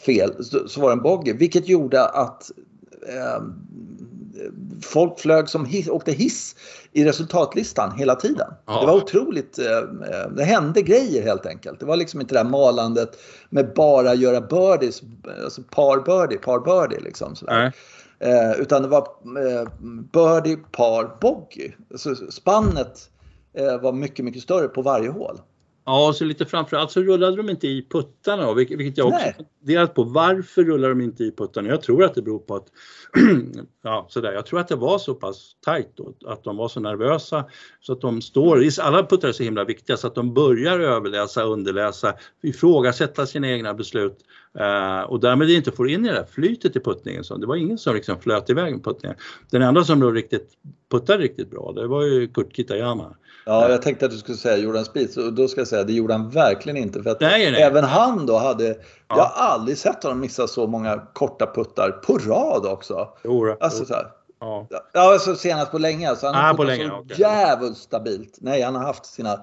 [0.05, 1.33] fel så, så var det en bogey.
[1.33, 2.51] Vilket gjorde att
[3.07, 3.43] eh,
[4.81, 6.55] folk flög som hiss, åkte hiss
[6.91, 8.53] i resultatlistan hela tiden.
[8.65, 8.79] Ja.
[8.79, 9.81] Det var otroligt, eh,
[10.35, 11.79] det hände grejer helt enkelt.
[11.79, 13.17] Det var liksom inte det där malandet
[13.49, 15.01] med bara göra birdies,
[15.43, 17.35] alltså par birdie, par birdie liksom.
[17.35, 17.73] Sådär.
[18.19, 19.67] Eh, utan det var eh,
[20.13, 21.71] birdie, par, bogey.
[21.95, 23.09] Så spannet
[23.57, 25.37] eh, var mycket, mycket större på varje hål.
[25.85, 29.35] Ja, så lite framförallt så rullade de inte i puttarna, vilket jag också Nej.
[29.63, 31.69] Funderat på varför rullar de inte i puttarna?
[31.69, 32.65] Jag tror att det beror på att,
[33.83, 36.79] ja sådär, jag tror att det var så pass tajt då, att de var så
[36.79, 37.45] nervösa
[37.81, 41.43] så att de står, alla puttar är så himla viktiga så att de börjar överläsa,
[41.43, 44.17] underläsa, ifrågasätta sina egna beslut
[44.59, 47.23] uh, och därmed inte får in i det här flytet i puttningen.
[47.23, 49.17] Så det var ingen som liksom flöt iväg med puttningen.
[49.49, 50.49] Den enda som då riktigt
[50.91, 53.15] puttade riktigt bra, det var ju Kurt Kitayama.
[53.45, 55.93] Ja, jag tänkte att du skulle säga Jordan Spieth och då ska jag säga det
[55.93, 57.03] gjorde han verkligen inte.
[57.03, 57.61] För att nej, nej.
[57.61, 58.75] även han då hade, ja.
[59.07, 63.07] jag aldrig sett honom missa så många korta puttar på rad också.
[63.23, 64.07] Jo, alltså så här.
[64.43, 64.67] Ja.
[64.93, 66.09] ja, alltså senast på länge.
[66.09, 67.17] Alltså han har på länge, så okay.
[67.17, 68.37] jävligt stabilt.
[68.41, 69.33] Nej, han har haft sina,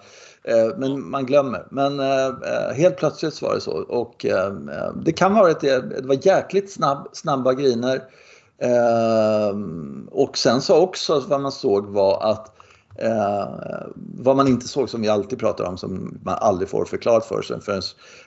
[0.45, 1.67] eh, men man glömmer.
[1.71, 3.73] Men eh, eh, helt plötsligt så var det så.
[3.73, 8.03] Och eh, eh det kan vara att det, det var jäkligt snabb, snabba griner.
[8.59, 9.57] Eh,
[10.11, 12.60] och sen så också vad man såg var att
[12.95, 13.49] Eh,
[13.97, 17.43] vad man inte såg som vi alltid pratar om som man aldrig får förklarat för
[17.43, 17.83] sig förrän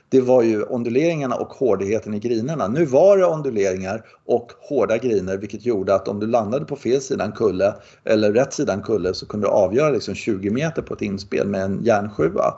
[0.09, 2.67] det var ju onduleringarna och hårdheten i grinerna.
[2.67, 7.01] Nu var det onduleringar och hårda griner vilket gjorde att om du landade på fel
[7.01, 11.01] sidan kulle eller rätt sidan kulle så kunde du avgöra liksom 20 meter på ett
[11.01, 12.53] inspel med en järnsjua.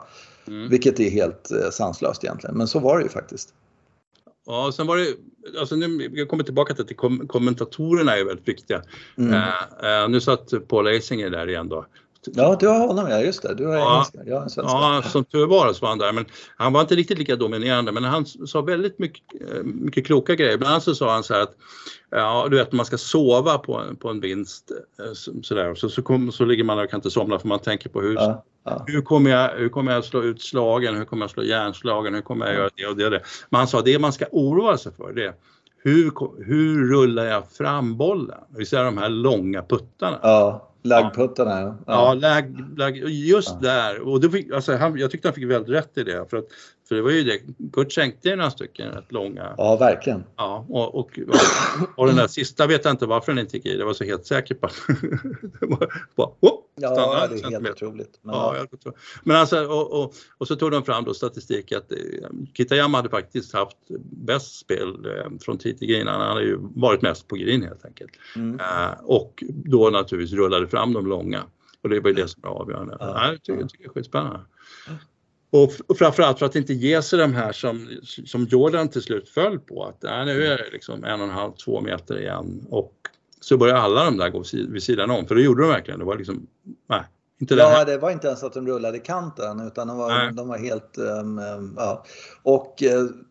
[0.48, 0.68] Mm.
[0.68, 3.48] Vilket är helt eh, sanslöst egentligen, men så var det ju faktiskt.
[4.46, 5.06] Ja, sen var det,
[5.58, 8.82] alltså nu, jag kommer tillbaka till att kom, kommentatorerna är väldigt viktiga.
[9.18, 9.32] Mm.
[9.32, 11.86] Uh, uh, nu satt Paul Eisinger där igen då.
[12.34, 13.54] Ja, du har honom ja, just det.
[13.54, 14.76] Du har ja, engelska, jag är svenska.
[14.76, 16.12] Ja, som tur var så var han där.
[16.12, 16.24] Men
[16.56, 19.22] han var inte riktigt lika dominerande men han sa väldigt mycket,
[19.64, 20.58] mycket kloka grejer.
[20.58, 21.54] Bland annat så sa han så här att
[22.10, 24.72] ja, du vet man ska sova på en, på en vinst
[25.42, 28.00] sådär så, så, kom, så ligger man och kan inte somna för man tänker på
[28.00, 28.84] hur, ja, ja.
[28.86, 32.22] hur, kommer jag, hur kommer jag slå ut slagen, hur kommer jag slå järnslagen, hur
[32.22, 33.22] kommer jag göra det och det och det.
[33.50, 35.34] Men han sa det man ska oroa sig för det
[35.86, 36.12] hur,
[36.44, 38.38] hur rullar jag fram bollen?
[38.48, 40.18] Det vill säga de här långa puttarna.
[40.22, 40.72] Ja.
[40.82, 41.76] Laggputtarna ja.
[41.86, 44.08] Ja, lag, lag, just där.
[44.08, 46.30] Och det fick, alltså, han, jag tyckte han fick väldigt rätt i det.
[46.30, 46.44] För, att,
[46.88, 47.40] för det var ju det,
[47.72, 49.54] Kurt sänkte ju några stycken rätt långa.
[49.56, 50.24] Ja, verkligen.
[50.36, 51.18] Ja, och, och,
[51.96, 53.76] och, den där sista vet jag inte varför den inte gick i.
[53.76, 54.68] Det var så helt säker på.
[55.66, 58.18] var bara, oh, ja, det är helt otroligt.
[58.22, 58.92] Men, ja, ja.
[59.24, 61.98] men alltså, och, och, och, så tog de fram då statistik att eh,
[62.54, 66.06] Kitayama hade faktiskt haft bäst spel eh, från tid till green.
[66.06, 68.12] Han hade ju varit mest på green helt enkelt.
[68.36, 68.54] Mm.
[68.54, 71.42] Uh, och då naturligtvis rullade fram de långa.
[71.82, 72.96] Och det var ju det som var avgörande.
[73.00, 73.06] Ja.
[73.06, 74.40] Ja, jag tycker, jag tycker det är skitspännande.
[75.62, 79.28] Och, och framförallt för att inte ge sig de här som, som Jordan till slut
[79.28, 82.66] föll på att äh, nu är det liksom en och en halv, två meter igen
[82.70, 82.92] och
[83.40, 86.00] så börjar alla de där gå vid sidan om för det gjorde de verkligen.
[86.00, 86.46] Det var liksom,
[86.88, 87.02] nej,
[87.38, 90.58] inte ja, det var inte ens att de rullade kanten utan de var, de var
[90.58, 90.98] helt...
[90.98, 92.04] Um, ja.
[92.42, 92.82] Och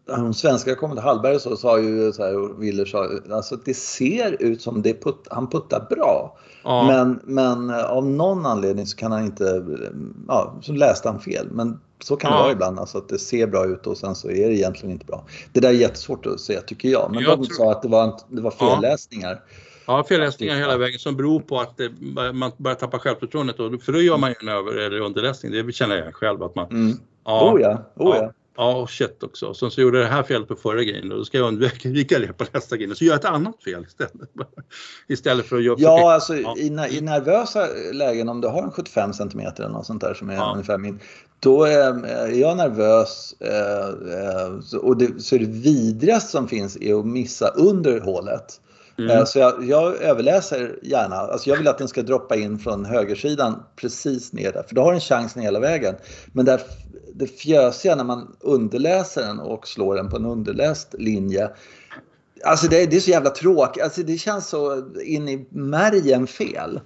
[0.06, 4.62] um, svenska kommentator Hallberg så sa ju så här, Willer sa, alltså det ser ut
[4.62, 6.38] som det put, han puttar bra.
[6.64, 6.88] Ja.
[6.88, 9.66] Men, men uh, av någon anledning så kan han inte,
[10.28, 11.48] ja, så läste han fel.
[11.52, 14.30] Men så kan det vara ibland, alltså att det ser bra ut och sen så
[14.30, 15.26] är det egentligen inte bra.
[15.54, 17.12] Det där är jättesvårt att säga tycker jag.
[17.12, 17.56] Men jag de tror...
[17.56, 19.42] sa att det var, det var felläsningar.
[19.44, 19.52] Ja,
[20.08, 21.92] felläsningar hela vägen som beror på att det,
[22.34, 23.60] man börjar tappa självförtroendet.
[23.60, 25.52] Och, för då gör man ju en över eller underläsning.
[25.52, 26.70] Det känner jag själv att man...
[26.70, 26.98] Mm.
[27.26, 28.32] Ja, oh ja, oh ja.
[28.58, 29.54] Ja, och shit också.
[29.54, 32.20] Sen så gjorde jag det här felet på förra grejen och då ska jag undvika
[32.20, 32.96] det på nästa grej.
[32.96, 34.30] Så gör jag ett annat fel istället.
[35.08, 35.76] istället för att göra...
[35.80, 36.56] Ja, alltså ja.
[36.58, 40.30] I, i nervösa lägen om du har en 75 cm eller något sånt där som
[40.30, 40.52] är ja.
[40.52, 41.00] ungefär min.
[41.40, 43.88] Då är jag nervös eh,
[44.20, 48.62] eh, och det, så är det vidrigaste som finns är att missa under hålet.
[48.98, 49.18] Mm.
[49.18, 51.16] Eh, så jag, jag, överläser gärna.
[51.16, 54.64] Alltså jag vill att den ska droppa in från högersidan precis ner där.
[54.64, 55.96] För då har den chansen hela vägen.
[56.28, 56.62] Men där,
[57.14, 61.50] det fjösiga när man underläser den och slår den på en underläst linje.
[62.44, 63.84] Alltså det, det är så jävla tråkigt.
[63.84, 66.80] Alltså det känns så in i märgen fel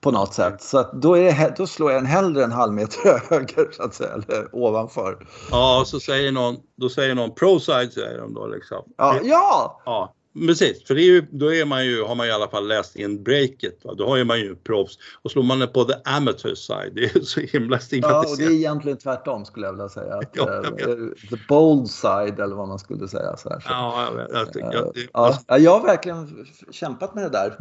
[0.00, 0.62] på något sätt.
[0.62, 4.10] Så då, är, då slår jag den hellre en halv meter höger så att säga,
[4.12, 5.26] eller ovanför.
[5.50, 8.82] Ja, så säger någon, då säger någon pro-side säger de då liksom.
[8.96, 9.82] Ja, ja.
[9.84, 10.14] ja.
[10.46, 13.84] Precis, för ju, då är man ju, har man i alla fall läst in breaket.
[13.84, 13.94] Va?
[13.94, 14.98] Då har man ju proffs.
[15.22, 18.24] Och slår man det på the amateur side, det är så himla stigmatiserat.
[18.24, 20.14] Ja, och det är egentligen tvärtom skulle jag vilja säga.
[20.14, 23.36] Att, ja, uh, the bold side eller vad man skulle säga.
[23.36, 23.68] Så här, så.
[23.70, 27.56] Ja, jag, jag, jag, jag, ja, jag har verkligen kämpat med det där.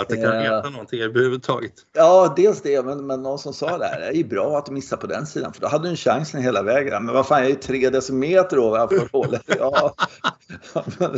[0.00, 1.72] Att det kan heta eh, någonting överhuvudtaget.
[1.92, 4.72] Ja, dels det, men, men någon som sa det här, det är bra att du
[4.72, 7.04] missar på den sidan för då hade du en chans hela vägen.
[7.04, 9.42] Men vad fan, jag är ju tre decimeter ovanför hålet.
[9.58, 9.94] Ja,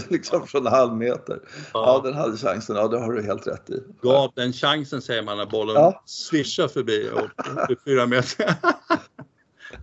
[0.08, 1.38] liksom från en halv meter.
[1.72, 2.02] Ja.
[2.04, 2.10] ja.
[2.10, 2.76] den hade chansen.
[2.76, 3.82] Ja, det har du helt rätt i.
[4.02, 6.02] Gav den chansen säger man när bollen ja.
[6.06, 8.54] svischar förbi och fyra meter.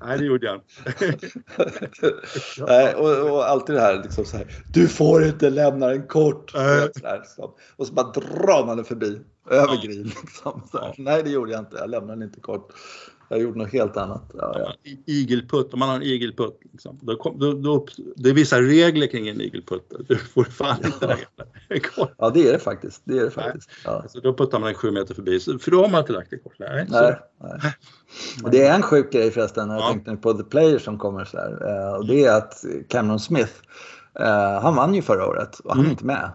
[0.01, 0.61] Nej, det gjorde jag
[2.67, 6.55] Nej, och, och, alltid det här, liksom så här, du får inte lämna den kort.
[6.55, 6.61] Äh.
[7.01, 7.55] Så här, så.
[7.75, 9.81] Och så bara drar man den förbi, över ja.
[9.83, 10.03] green.
[10.03, 10.61] Liksom,
[10.97, 11.77] Nej, det gjorde jag inte.
[11.77, 12.73] Jag lämnade den inte kort.
[13.31, 14.31] Jag gjorde något helt annat.
[14.33, 14.91] Ja, ja.
[15.05, 19.07] Igelputt, om man har en igelputt, liksom, då, kom, då, då, det är vissa regler
[19.07, 19.91] kring en igelputt.
[20.07, 23.01] Du får fan inte lägga Ja, det är det faktiskt.
[23.05, 23.69] Det är det faktiskt.
[23.85, 23.91] Ja.
[23.91, 26.37] Alltså, då puttar man en sju meter förbi, för då har man inte lagt det
[26.37, 26.55] kort.
[26.59, 27.73] Nej, nej, nej.
[28.51, 29.87] Det är en sjuk grej förresten, jag ja.
[29.87, 33.53] tänkte på The Player som kommer så här, eh, och det är att Cameron Smith,
[34.19, 35.91] eh, han vann ju förra året och han är mm.
[35.91, 36.31] inte med.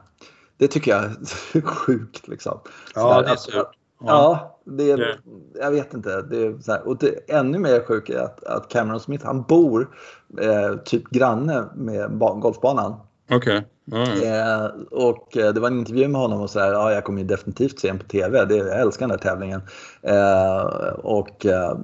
[0.58, 2.60] Det tycker jag är sjukt liksom.
[2.94, 3.70] Ja, det är surt.
[4.00, 5.20] Ja, det är,
[5.60, 6.22] jag vet inte.
[6.22, 9.42] Det är så här, och det, ännu mer sjukt är att, att Cameron Smith, han
[9.42, 9.96] bor
[10.40, 12.94] eh, typ granne med golfbanan.
[13.30, 13.36] Okej.
[13.36, 13.62] Okay.
[13.92, 14.22] Mm.
[14.22, 17.20] Eh, och eh, det var en intervju med honom och så här, ja jag kommer
[17.20, 19.62] ju definitivt se den på TV, det, jag älskar den här tävlingen.
[20.02, 20.62] Eh,
[20.94, 21.78] och eh,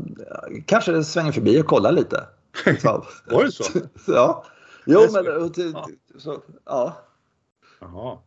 [0.67, 2.25] kanske svänger förbi och kollar lite.
[3.31, 3.65] var det så?
[4.13, 4.45] ja.
[4.87, 5.55] Jo, men
[6.19, 6.97] så, ja.
[7.81, 8.19] Jaha.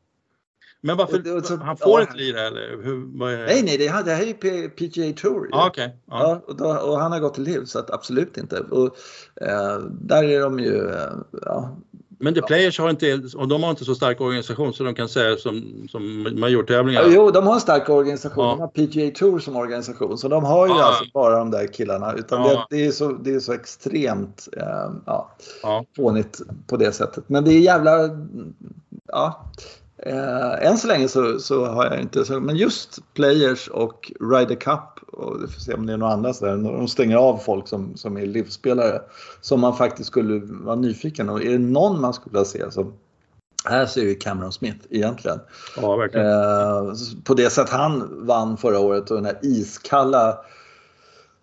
[0.85, 2.83] Men varför, så, han får ja, ett lira eller?
[2.83, 3.45] Hur, är?
[3.45, 5.49] Nej, nej, det, här, det här är ju PGA Tour.
[5.51, 5.89] Ah, okay.
[6.07, 6.21] ah.
[6.21, 8.59] ja, och, då, och, han har gått till liv så att absolut inte.
[8.59, 8.97] Och,
[9.41, 11.11] eh, där är de ju, eh,
[11.45, 11.77] ja.
[12.19, 15.09] Men The Players har inte, och de har inte så stark organisation så de kan
[15.09, 17.01] säga som, som majortävlingar?
[17.01, 18.45] Ja, jo, de har en stark organisation.
[18.45, 18.51] Ja.
[18.51, 20.17] De har PGA Tour som organisation.
[20.17, 20.83] Så de har ju ah.
[20.83, 22.13] alltså bara de där killarna.
[22.13, 22.47] Utan ah.
[22.47, 25.35] det, det, är så, det är så extremt eh, ja,
[25.95, 27.23] fånigt på det sättet.
[27.27, 28.09] Men det är jävla...
[29.07, 29.51] Ja,
[30.05, 34.55] Eh, än så länge så, så, har jag inte så, men just Players och Ryder
[34.55, 37.67] Cup och vi får se om det är några andra där, de stänger av folk
[37.67, 39.01] som, som är livsspelare
[39.41, 42.93] som man faktiskt skulle vara nyfiken och är det någon man skulle vilja se så
[43.65, 45.39] här ser ju Cameron Smith egentligen.
[45.81, 46.27] Ja, verkligen.
[46.27, 50.37] Eh, på det sätt han vann förra året och den här iskalla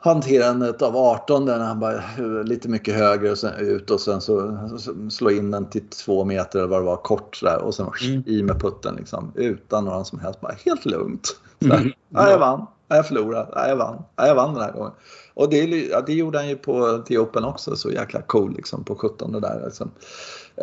[0.04, 2.02] hanterandet av 18 där han bara
[2.44, 6.24] lite mycket högre och sen ut och sen så, så slå in den till två
[6.24, 8.22] meter eller vad det var kort sådär och sen mm.
[8.26, 11.36] i med putten liksom utan någon som helst, bara helt lugnt.
[11.60, 11.92] Så mm.
[12.08, 14.92] ja, jag vann, ja, jag förlorade, ja, jag vann, ja, jag vann den här gången.
[15.34, 18.84] Och det, ja, det gjorde han ju på till Open också, så jäkla cool liksom
[18.84, 19.62] på 17 där.
[19.64, 19.90] Liksom.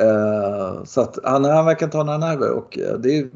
[0.01, 3.29] Uh, så att han, han verkar inte ha några nerver och uh, det är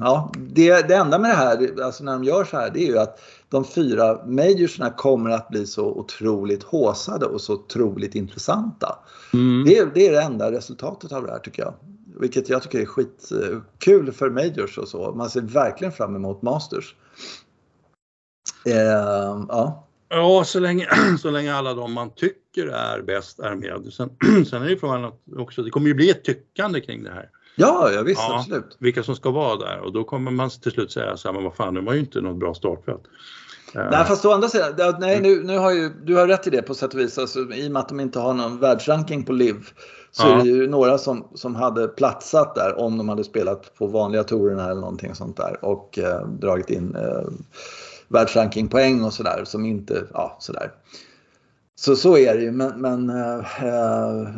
[0.00, 2.86] ja, det, det enda med det här, alltså när de gör så här, det är
[2.86, 8.98] ju att de fyra majorserna kommer att bli så otroligt håsade och så otroligt intressanta.
[9.32, 9.64] Mm.
[9.64, 11.74] Det, det, är det enda resultatet av det här tycker jag.
[12.20, 15.12] Vilket jag tycker är skitkul för majors och så.
[15.12, 16.94] Man ser verkligen fram emot masters.
[18.66, 19.86] Uh, ja.
[20.08, 23.92] Ja, så länge, så länge alla de man tycker är bäst är med.
[23.92, 24.10] Sen,
[24.46, 27.28] sen är det frågan att också, det kommer ju bli ett tyckande kring det här.
[27.56, 28.76] Ja, ja visst, ja, absolut.
[28.78, 31.44] Vilka som ska vara där och då kommer man till slut säga så här, men
[31.44, 33.02] vad fan, det var ju inte något bra startfält.
[33.74, 36.62] Nej, fast å andra sidan, nej, nu, nu har ju, du har rätt i det
[36.62, 37.18] på sätt och vis.
[37.18, 39.68] Alltså, I och med att de inte har någon världsranking på LIV
[40.10, 40.40] så ja.
[40.40, 44.24] är det ju några som, som hade platsat där om de hade spelat på vanliga
[44.24, 47.28] tourerna eller någonting sånt där och eh, dragit in eh,
[48.08, 50.72] världsrankingpoäng och sådär som inte, ja sådär.
[51.80, 54.28] Så så är det ju men, men äh, äh,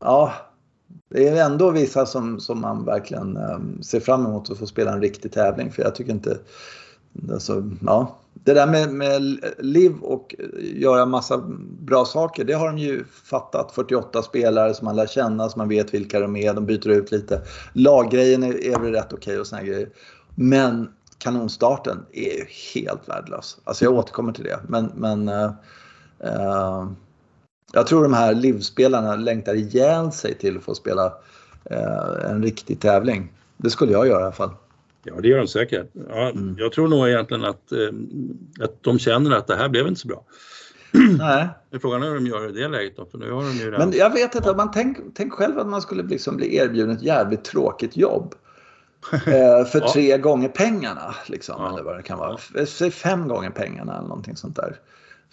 [0.00, 0.32] ja,
[1.12, 4.92] det är ändå vissa som, som man verkligen ehm, ser fram emot att få spela
[4.92, 6.38] en riktig tävling för jag tycker inte,
[7.32, 8.18] alltså, ja.
[8.44, 10.34] Det där med, med liv och
[10.74, 11.38] göra massa
[11.80, 13.72] bra saker, det har de ju fattat.
[13.72, 17.12] 48 spelare som man lär känna, som man vet vilka de är, de byter ut
[17.12, 17.42] lite.
[17.72, 19.88] Laggrejen är, är väl rätt okej okay och såna grejer.
[20.34, 22.44] Men kanonstarten är ju
[22.74, 23.58] helt värdelös.
[23.64, 24.60] Alltså jag återkommer till det.
[24.68, 25.50] Men, men uh,
[26.24, 26.88] uh,
[27.72, 31.06] jag tror de här livspelarna längtar ihjäl sig till att få spela
[31.70, 33.32] uh, en riktig tävling.
[33.56, 34.50] Det skulle jag göra i alla fall.
[35.04, 35.90] Ja, det gör de säkert.
[36.08, 36.54] Ja, mm.
[36.58, 37.72] Jag tror nog egentligen att,
[38.60, 40.24] att de känner att det här blev inte så bra.
[41.18, 41.48] Nej.
[41.80, 43.92] Frågan är hur de gör i det läget då, för nu har de ju Men
[43.92, 47.44] jag vet inte, man tänk, tänk själv att man skulle liksom bli erbjuden ett jävligt
[47.44, 48.34] tråkigt jobb.
[49.12, 49.92] Eh, för ja.
[49.92, 51.14] tre gånger pengarna.
[51.26, 51.72] Liksom, ja.
[51.72, 52.38] Eller vad det kan vara.
[52.66, 54.76] Säg fem gånger pengarna eller någonting sånt där.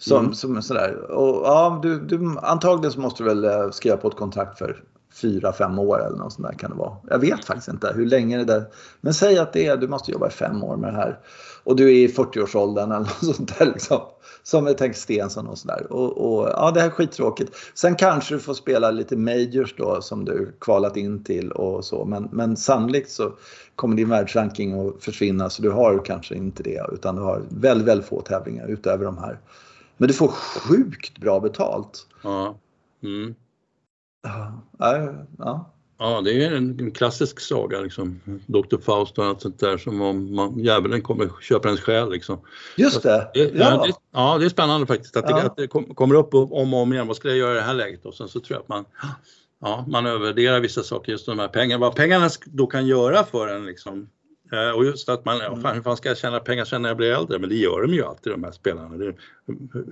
[0.00, 0.34] Som, mm.
[0.34, 1.10] som sådär.
[1.10, 4.82] Och, ja, du, du, antagligen så måste du väl eh, skriva på ett kontrakt för
[5.14, 6.96] fyra, fem år eller något sånt där kan det vara.
[7.08, 8.64] Jag vet faktiskt inte hur länge det där.
[9.00, 11.18] Men säg att det är, du måste jobba i fem år med det här.
[11.64, 14.00] Och du är i 40-årsåldern eller något sånt där liksom.
[14.42, 15.92] Som jag tänker Stensson och sådär.
[15.92, 17.56] Och, och, ja, det här är skittråkigt.
[17.74, 22.04] Sen kanske du får spela lite majors då som du kvalat in till och så.
[22.04, 23.32] Men, men sannolikt så
[23.76, 27.88] kommer din världsranking att försvinna så du har kanske inte det utan du har väldigt,
[27.88, 29.38] väldigt få tävlingar utöver de här.
[30.00, 32.06] Men du får sjukt bra betalt.
[32.22, 32.58] Ja.
[33.02, 33.34] Mm.
[34.22, 34.62] Ja,
[35.38, 35.70] ja.
[35.98, 38.20] Ja, det är en klassisk saga liksom.
[38.46, 38.78] Dr.
[38.80, 42.40] Faust och allt sånt där som om man, djävulen kommer köper ens själ liksom.
[42.76, 43.30] Just det.
[43.34, 43.86] det ja.
[43.86, 46.92] det, ja, det är spännande faktiskt att, det, att det kommer upp om och om
[46.92, 47.06] igen.
[47.06, 48.04] Vad skulle jag göra i det här läget?
[48.04, 48.84] Och sen så tror jag att man,
[49.60, 51.80] ja, man övervärderar vissa saker, just de här pengarna.
[51.80, 54.08] Vad pengarna då kan göra för en liksom,
[54.76, 55.62] och just att man, mm.
[55.62, 57.38] fan, hur fan ska jag tjäna pengar sen när jag blir äldre?
[57.38, 58.96] Men det gör de ju alltid de här spelarna.
[58.96, 59.14] Det,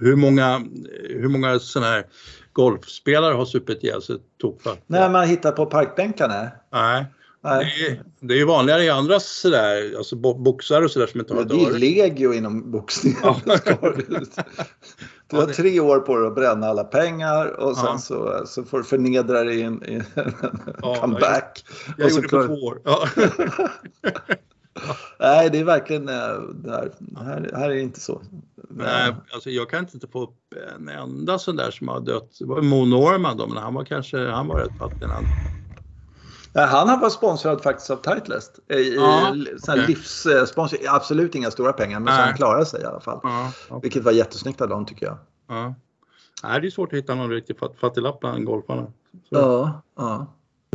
[0.01, 0.67] hur många,
[1.09, 2.05] hur många sådana här
[2.53, 4.79] golfspelare har supit ihjäl sig tokfat?
[4.87, 6.51] Nej, man hittar på parkbänkarna.
[6.73, 7.05] Nej.
[7.41, 7.75] Nej.
[7.79, 11.35] Det, är, det är ju vanligare i andra sådär, alltså boxare och sådär som inte
[11.35, 13.19] har Det är legio inom boxningen.
[13.23, 13.41] Ja.
[15.31, 17.99] Du har tre år på dig att bränna alla pengar och sen ja.
[17.99, 20.05] så, så får du förnedra dig i en, i en
[20.83, 21.65] ja, comeback.
[21.87, 22.81] Jag, jag gjorde det på två år.
[24.87, 24.97] Ja.
[25.19, 26.93] Nej, det är verkligen eh, det här,
[27.57, 28.23] här, är det inte så.
[28.71, 32.37] Nej, alltså jag kan inte få upp en enda sån där som har dött.
[32.39, 35.07] Det var Mo Norman då, men han var kanske, han var rätt fattig.
[36.55, 38.59] Han har varit sponsrad faktiskt av Titleist.
[38.73, 39.87] I, ja, okay.
[39.87, 43.21] Livssponsor, absolut inga stora pengar men så han klarar sig i alla fall.
[43.23, 43.81] Ja, okay.
[43.83, 45.19] Vilket var jättesnyggt av dem tycker jag.
[45.49, 45.75] Ja.
[46.43, 48.87] Nej, det är svårt att hitta någon riktigt fattiglapp bland golfarna.
[49.13, 49.37] Så.
[49.37, 50.27] Ja, ja.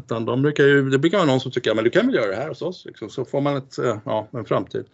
[0.05, 2.27] Utan de brukar ju, det brukar vara någon som tycker men du kan väl göra
[2.27, 4.85] det här hos oss liksom, så får man ett, eh, ja, en framtid.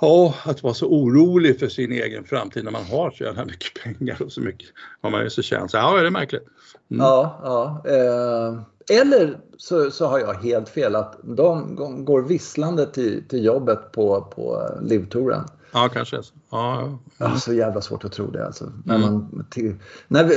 [0.00, 3.82] Ja, att vara så orolig för sin egen framtid när man har så jävla mycket
[3.82, 4.68] pengar och så mycket
[5.00, 5.72] har man ju så känt.
[5.72, 6.42] Ja, det är märkligt.
[6.90, 7.06] Mm.
[7.06, 7.90] Ja, ja.
[7.92, 8.60] Eh,
[9.00, 14.20] eller så, så har jag helt fel att de går visslande till, till jobbet på,
[14.20, 15.44] på livtouren.
[15.72, 16.22] Ja, kanske.
[16.22, 16.34] Så.
[16.50, 16.98] Ja, ja.
[17.18, 18.64] ja, så jävla svårt att tro det alltså.
[18.64, 18.82] Mm.
[18.84, 19.76] När man, till,
[20.08, 20.34] när, vi,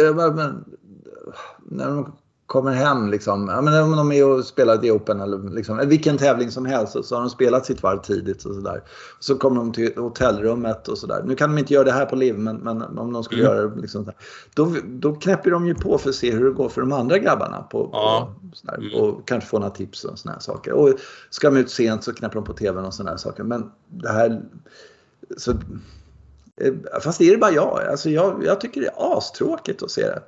[1.60, 2.12] när de
[2.52, 6.18] kommer hem liksom, ja, men om de är och spelar i Open eller liksom, vilken
[6.18, 8.84] tävling som helst så har de spelat sitt varv tidigt och sådär.
[9.20, 11.24] Så kommer de till hotellrummet och sådär.
[11.26, 13.56] Nu kan de inte göra det här på liv men, men om de skulle mm.
[13.56, 14.12] göra det liksom,
[14.54, 17.18] då, då knäpper de ju på för att se hur det går för de andra
[17.18, 17.62] grabbarna.
[17.62, 18.34] På, ja.
[18.66, 19.02] på mm.
[19.02, 20.74] Och kanske få några tips och sådana saker.
[20.74, 20.90] Och
[21.30, 23.44] ska de ut sent så knäpper de på tvn och sådana saker.
[23.44, 24.42] Men det här...
[25.38, 25.52] Så,
[26.62, 26.74] eh,
[27.04, 27.88] fast det är det bara jag.
[27.92, 30.22] Alltså jag, jag tycker det är astråkigt att se det.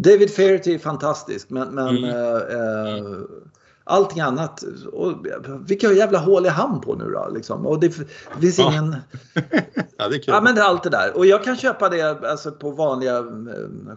[0.00, 2.04] David Fairty är fantastisk men, men mm.
[2.04, 3.04] eh, eh
[3.84, 4.64] allting annat.
[4.92, 5.26] Och,
[5.66, 7.30] vilka jävla hål är han på nu då?
[7.34, 7.66] Liksom?
[7.66, 7.88] Och det,
[8.34, 8.72] det finns ja.
[8.72, 8.96] ingen...
[9.96, 10.24] ja, det är kul.
[10.26, 11.16] Ja, men det är allt det där.
[11.16, 13.20] Och jag kan köpa det alltså, på vanliga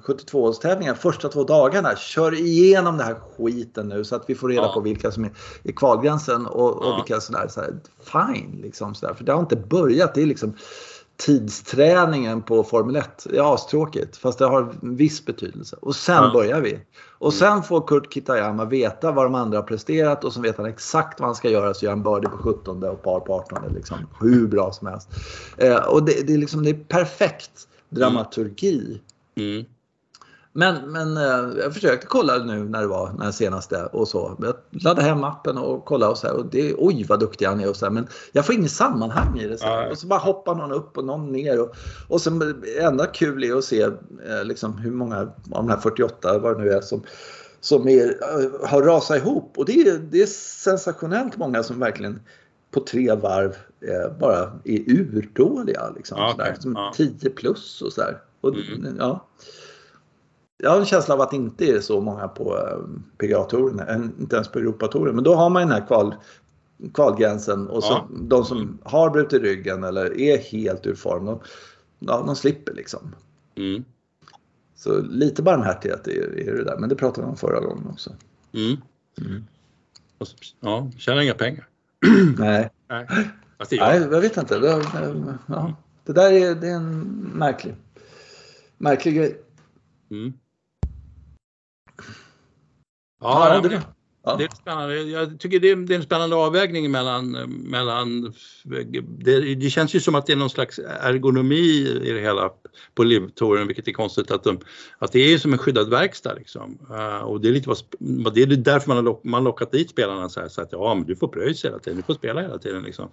[0.06, 1.96] 72-årstävlingar eh, första två dagarna.
[1.96, 4.74] Kör igenom den här skiten nu så att vi får reda ja.
[4.74, 5.32] på vilka som är
[5.64, 7.48] i kvalgränsen och, och vilka sådär.
[7.48, 7.62] Så
[8.00, 9.14] fine, liksom sådär.
[9.14, 10.16] För det har inte börjat.
[10.16, 10.54] Det är liksom
[11.18, 15.76] tidsträningen på Formel 1 är astråkigt fast det har viss betydelse.
[15.82, 16.32] Och sen ja.
[16.34, 16.80] börjar vi.
[17.20, 20.66] Och sen får Kurt Kitayama veta vad de andra har presterat och så vet han
[20.66, 23.74] exakt vad han ska göra så gör han birdie på 17 och par på 18.
[23.76, 25.10] Liksom, hur bra som helst.
[25.58, 29.02] Eh, och det, det, är liksom, det är perfekt dramaturgi.
[29.36, 29.66] Mm.
[30.58, 34.38] Men, men eh, jag försökte kolla nu när det var när senaste och så.
[34.42, 37.60] Jag laddade hem appen och kollade och så här, och det, oj vad duktig han
[37.60, 39.58] är och så här, men jag får inget sammanhang i det.
[39.58, 39.92] Så här.
[39.92, 41.62] Och så bara hoppar någon upp och någon ner.
[41.62, 41.76] Och,
[42.08, 45.32] och sen enda kul är att se eh, liksom, hur många av
[45.66, 47.04] de här 48, vad det nu är, som,
[47.60, 49.58] som är, eh, har rasat ihop.
[49.58, 50.28] Och det är, det är
[50.62, 52.20] sensationellt många som verkligen
[52.72, 55.90] på tre varv eh, bara är urdåliga.
[55.96, 56.32] Liksom, okay.
[56.32, 56.94] sådär, som ja.
[56.96, 58.22] 10 plus och sådär.
[58.42, 58.96] Och, mm.
[59.00, 59.28] ja
[60.58, 62.78] jag har en känsla av att det inte är så många på eh,
[63.18, 65.16] PGA-touren, inte ens på Europatouren.
[65.16, 66.16] Men då har man den här kval,
[66.94, 68.08] kvalgränsen och så, ja.
[68.12, 71.40] de som har brutit ryggen eller är helt ur form, de,
[72.00, 73.16] ja, de slipper liksom.
[73.56, 73.86] Mm.
[74.76, 78.12] Så lite barmhärtighet är, är det där, men det pratade vi om förra gången också.
[78.54, 78.78] Mm.
[79.22, 79.44] Mm.
[80.60, 81.68] Ja, tjänar inga pengar.
[82.38, 82.70] Nej.
[82.88, 83.08] Nej.
[83.72, 84.60] Nej, jag vet inte.
[84.60, 84.84] Det,
[85.48, 85.74] ja.
[86.04, 87.02] det där är, det är en
[87.36, 87.76] märklig,
[88.78, 89.42] märklig grej.
[90.12, 90.34] Mm.
[93.20, 93.82] Ja, det,
[94.36, 95.02] det är spännande.
[95.02, 100.00] Jag tycker det är, det är en spännande avvägning mellan, mellan det, det, känns ju
[100.00, 102.52] som att det är någon slags ergonomi i det hela
[102.96, 104.60] på livtouren, vilket är konstigt att, de,
[105.00, 106.80] att det är som en skyddad verkstad liksom.
[106.92, 109.90] Uh, och det är lite vad, det är därför man har lock, man lockat dit
[109.90, 112.42] spelarna så, här, så att ja, men du får pröjs hela tiden, du får spela
[112.42, 113.10] hela tiden liksom.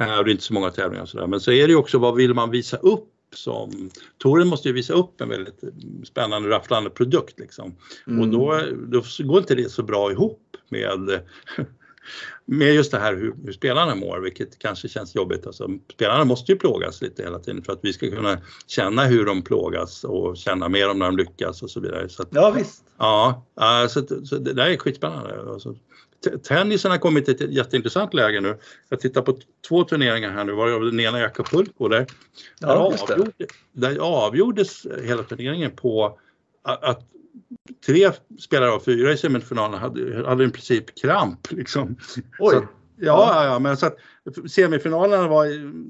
[0.00, 1.26] Uh, och det är inte så många tävlingar och sådär.
[1.26, 4.74] Men så är det ju också vad vill man visa upp som Toren måste ju
[4.74, 5.60] visa upp en väldigt
[6.04, 7.74] spännande rafflande produkt liksom.
[8.06, 8.20] Mm.
[8.20, 11.20] Och då, då går inte det så bra ihop med
[12.44, 15.46] med just det här hur, hur, spelarna mår, vilket kanske känns jobbigt.
[15.46, 19.26] Alltså, spelarna måste ju plågas lite hela tiden för att vi ska kunna känna hur
[19.26, 22.08] de plågas och känna mer om när de lyckas och så vidare.
[22.08, 22.84] Så att, ja visst.
[22.98, 23.44] Ja,
[23.88, 25.50] så, så det där är skitspännande.
[25.50, 25.74] Alltså,
[26.42, 28.58] tennisen har kommit till ett jätteintressant läge nu.
[28.88, 29.38] Jag tittar på
[29.68, 31.88] två turneringar här nu, varav den ena är Acapulco.
[31.88, 32.06] Där,
[32.58, 36.18] ja, där, avgjorde, där avgjordes hela turneringen på
[36.62, 37.08] att
[37.86, 41.52] tre spelare av fyra i semifinalen hade, hade i princip kramp.
[41.52, 41.96] Liksom.
[42.38, 42.56] Oj!
[42.56, 42.64] Att,
[42.96, 43.98] ja, ja, men så att
[44.50, 45.46] semifinalerna var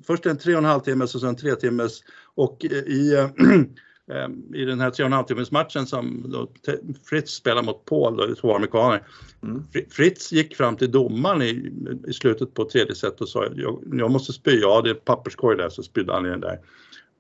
[0.07, 2.01] först en tre och en halv timmes och sen tre timmes
[2.35, 3.15] och i
[4.11, 6.53] eh, i den här 3,5 timmars matchen som då
[7.05, 9.03] Fritz spelar mot Paul, då, två amerikaner.
[9.43, 9.65] Mm.
[9.91, 11.73] Fritz gick fram till domaren i,
[12.09, 15.57] i slutet på tredje set och sa jag, jag måste spy, ja det är papperskorg
[15.57, 16.59] där, så spydde han i den där.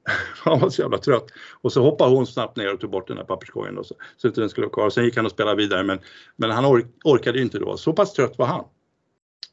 [0.44, 1.26] han var så jävla trött.
[1.60, 4.28] Och så hoppade hon snabbt ner och tog bort den där papperskorgen då, så, så
[4.28, 4.90] inte den skulle vara kvar.
[4.90, 5.98] Sen gick han och spelade vidare men,
[6.36, 8.64] men han ork, orkade ju inte då, så pass trött var han.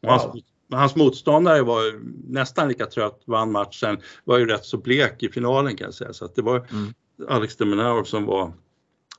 [0.01, 1.99] Och hans, hans motståndare var
[2.33, 6.13] nästan lika trött, vann matchen, var ju rätt så blek i finalen kan jag säga.
[6.13, 6.93] Så att det var mm.
[7.27, 8.53] Alex de Minaur som var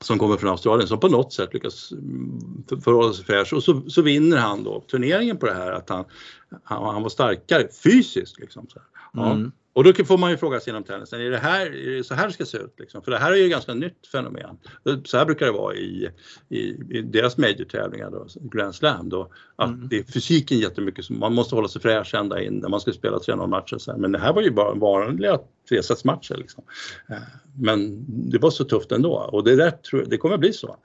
[0.01, 1.93] som kommer från Australien som på något sätt lyckas
[2.85, 6.05] förhålla sig fräsch och så, så vinner han då turneringen på det här att han,
[6.64, 8.39] han, han var starkare fysiskt.
[8.39, 8.78] Liksom, så
[9.12, 9.33] ja.
[9.33, 9.53] mm.
[9.72, 12.14] Och då får man ju fråga sig inom tennisen, är det, här, är det så
[12.14, 12.74] här det ska se ut?
[12.78, 13.02] Liksom?
[13.02, 14.58] För det här är ju ett ganska nytt fenomen.
[15.04, 16.10] Så här brukar det vara i,
[16.48, 16.58] i,
[16.90, 18.10] i deras major-tävlingar,
[18.52, 19.88] Grand Slam, då, att mm.
[19.88, 23.18] det är fysiken jättemycket, man måste hålla sig fräsch ända in när man ska spela
[23.18, 23.96] 3 matcher.
[23.96, 25.38] Men det här var ju bara vanliga
[25.70, 26.36] tresetsmatcher.
[26.36, 26.64] Liksom.
[27.08, 27.16] Eh,
[27.58, 30.76] men det var så tufft ändå och det, där, det kommer att bli så.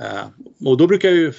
[0.00, 0.26] Eh,
[0.68, 1.32] och då brukar ju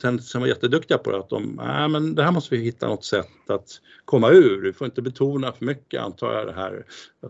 [0.00, 3.04] tennisen vara jätteduktiga på det, att de, nej men det här måste vi hitta något
[3.04, 4.62] sätt att komma ur.
[4.62, 6.84] Vi får inte betona för mycket antar jag det här,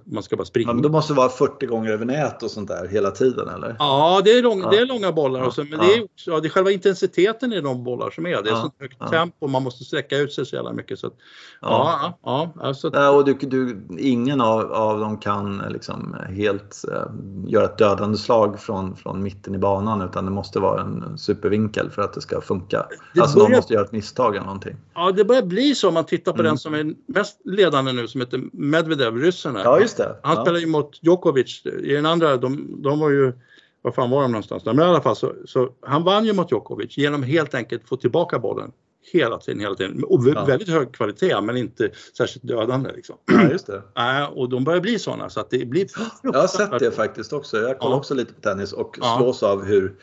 [0.05, 0.69] man ska bara springa.
[0.69, 3.77] Ja, men det måste vara 40 gånger över nät och sånt där hela tiden eller?
[3.79, 4.71] Ja, det är, lång, ja.
[4.71, 7.61] det är långa bollar och så, men det, är också, det är själva intensiteten i
[7.61, 8.43] de bollar som är.
[8.43, 8.61] Det är ja.
[8.61, 10.99] så högt tempo, man måste sträcka ut sig så jävla mycket.
[10.99, 11.13] Så att,
[11.61, 12.19] ja.
[12.23, 17.65] Ja, alltså, ja, och du, du, ingen av, av dem kan liksom helt uh, göra
[17.65, 22.03] ett dödande slag från, från mitten i banan utan det måste vara en supervinkel för
[22.03, 22.87] att det ska funka.
[23.15, 23.51] Det alltså börjar...
[23.51, 24.77] de måste göra ett misstag eller någonting.
[24.95, 26.51] Ja, det börjar bli så om man tittar på mm.
[26.51, 29.57] den som är mest ledande nu som heter Medvedev, ryssen.
[29.65, 30.17] Ja, just det.
[30.23, 30.43] Han ja.
[30.43, 31.67] spelar ju mot Djokovic.
[31.67, 33.33] I den andra, de, de var ju
[33.83, 34.65] var fan var de någonstans?
[34.65, 37.97] Men i alla fall så, så han vann ju mot Djokovic genom helt enkelt få
[37.97, 38.73] tillbaka bollen
[39.13, 40.05] hela tiden, hela tiden.
[40.05, 40.45] Och ja.
[40.45, 42.93] väldigt hög kvalitet men inte särskilt dödande.
[42.93, 43.17] Liksom.
[43.33, 43.83] Ja, just det.
[43.97, 45.87] Äh, och de börjar bli sådana så att det blir
[46.23, 47.59] Jag har sett det faktiskt också.
[47.59, 47.99] Jag kollar ja.
[47.99, 49.97] också lite på tennis och slås av hur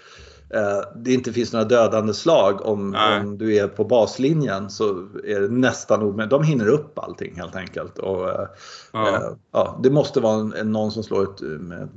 [0.96, 4.90] det inte finns några dödande slag om, om du är på baslinjen så
[5.24, 6.30] är det nästan omöjligt.
[6.30, 7.98] De hinner upp allting helt enkelt.
[8.00, 8.48] Och, eh,
[8.94, 9.10] ja.
[9.10, 11.40] Eh, ja, det måste vara en, någon som slår ett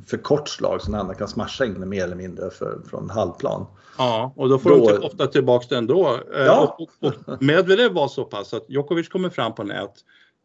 [0.06, 3.10] för kort slag så den andra kan smasha in det mer eller mindre för, från
[3.10, 3.66] halvplan.
[3.98, 6.18] Ja, och då får då, de typ ofta tillbaks det ändå.
[6.46, 6.76] Ja.
[6.78, 9.94] Och, och, och Medvedev var så pass att Djokovic kommer fram på nät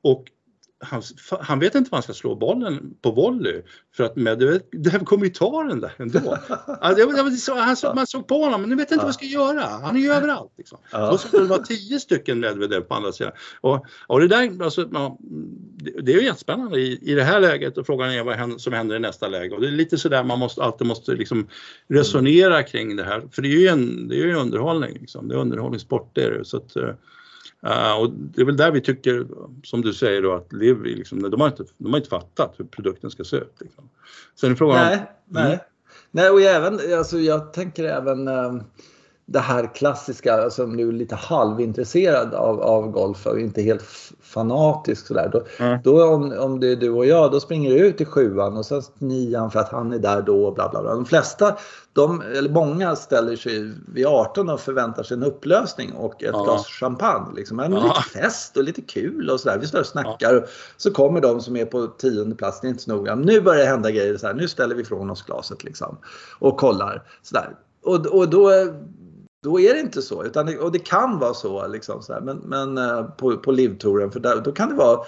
[0.03, 0.23] och
[0.79, 1.01] han,
[1.41, 3.61] han, vet inte var han ska slå bollen på volley
[3.95, 6.19] för att Medvedev kommer ju ta den där ändå.
[7.55, 9.05] han, så, man såg på honom, men nu vet jag inte ja.
[9.05, 9.61] vad jag ska göra.
[9.61, 10.51] Han är ju överallt.
[10.57, 10.77] Liksom.
[10.91, 11.11] Ja.
[11.11, 13.31] Då skulle det vara tio stycken Medvedev på andra sidan.
[13.61, 15.17] Och, och det där, alltså, ja,
[16.01, 18.95] det är ju jättespännande i, i det här läget och frågan är vad som händer
[18.95, 19.55] i nästa läge.
[19.55, 21.47] Och det är lite sådär man måste, alltid måste liksom
[21.87, 23.23] resonera kring det här.
[23.31, 24.97] För det är ju en, det är ju underhållning.
[24.99, 25.27] Liksom.
[25.27, 26.45] Det är underhållningssport det är det.
[26.45, 26.75] Så att,
[27.65, 29.27] Uh, och det är väl där vi tycker,
[29.63, 32.65] som du säger då, att Liv, liksom, de, har inte, de har inte fattat hur
[32.65, 33.55] produkten ska se ut.
[33.59, 33.89] Liksom.
[34.35, 35.03] Sen är frågan nej, om...
[35.25, 35.59] Nej, mm.
[36.11, 36.29] nej.
[36.29, 38.63] och även, alltså, jag tänker även um,
[39.29, 43.83] det här klassiska, alltså om du är lite halvintresserad av, av golf och inte helt
[44.21, 45.29] fanatisk sådär.
[45.33, 45.79] Då, mm.
[45.83, 48.65] då om, om det är du och jag, då springer du ut i sjuan och
[48.65, 50.93] sen nian för att han är där då och bla bla bla.
[50.93, 51.57] De flesta,
[51.93, 56.43] de, eller många ställer sig vid 18 och förväntar sig en upplösning och ett ja.
[56.43, 57.35] glas champagne.
[57.35, 57.57] Liksom.
[57.57, 57.83] Men ja.
[57.83, 59.57] Lite fest och lite kul och sådär.
[59.57, 60.39] Vi står och snackar ja.
[60.39, 60.45] och
[60.77, 63.15] så kommer de som är på tionde plats, det är inte så noga.
[63.15, 65.97] Nu börjar det hända grejer, så här, nu ställer vi ifrån oss glaset liksom
[66.39, 67.03] och kollar.
[67.23, 67.55] Sådär.
[67.83, 68.49] Och, och då
[69.43, 70.23] då är det inte så.
[70.23, 73.51] Utan det, och det kan vara så, liksom, så här, men, men eh, på, på
[73.51, 74.99] livtouren, för där, då kan det vara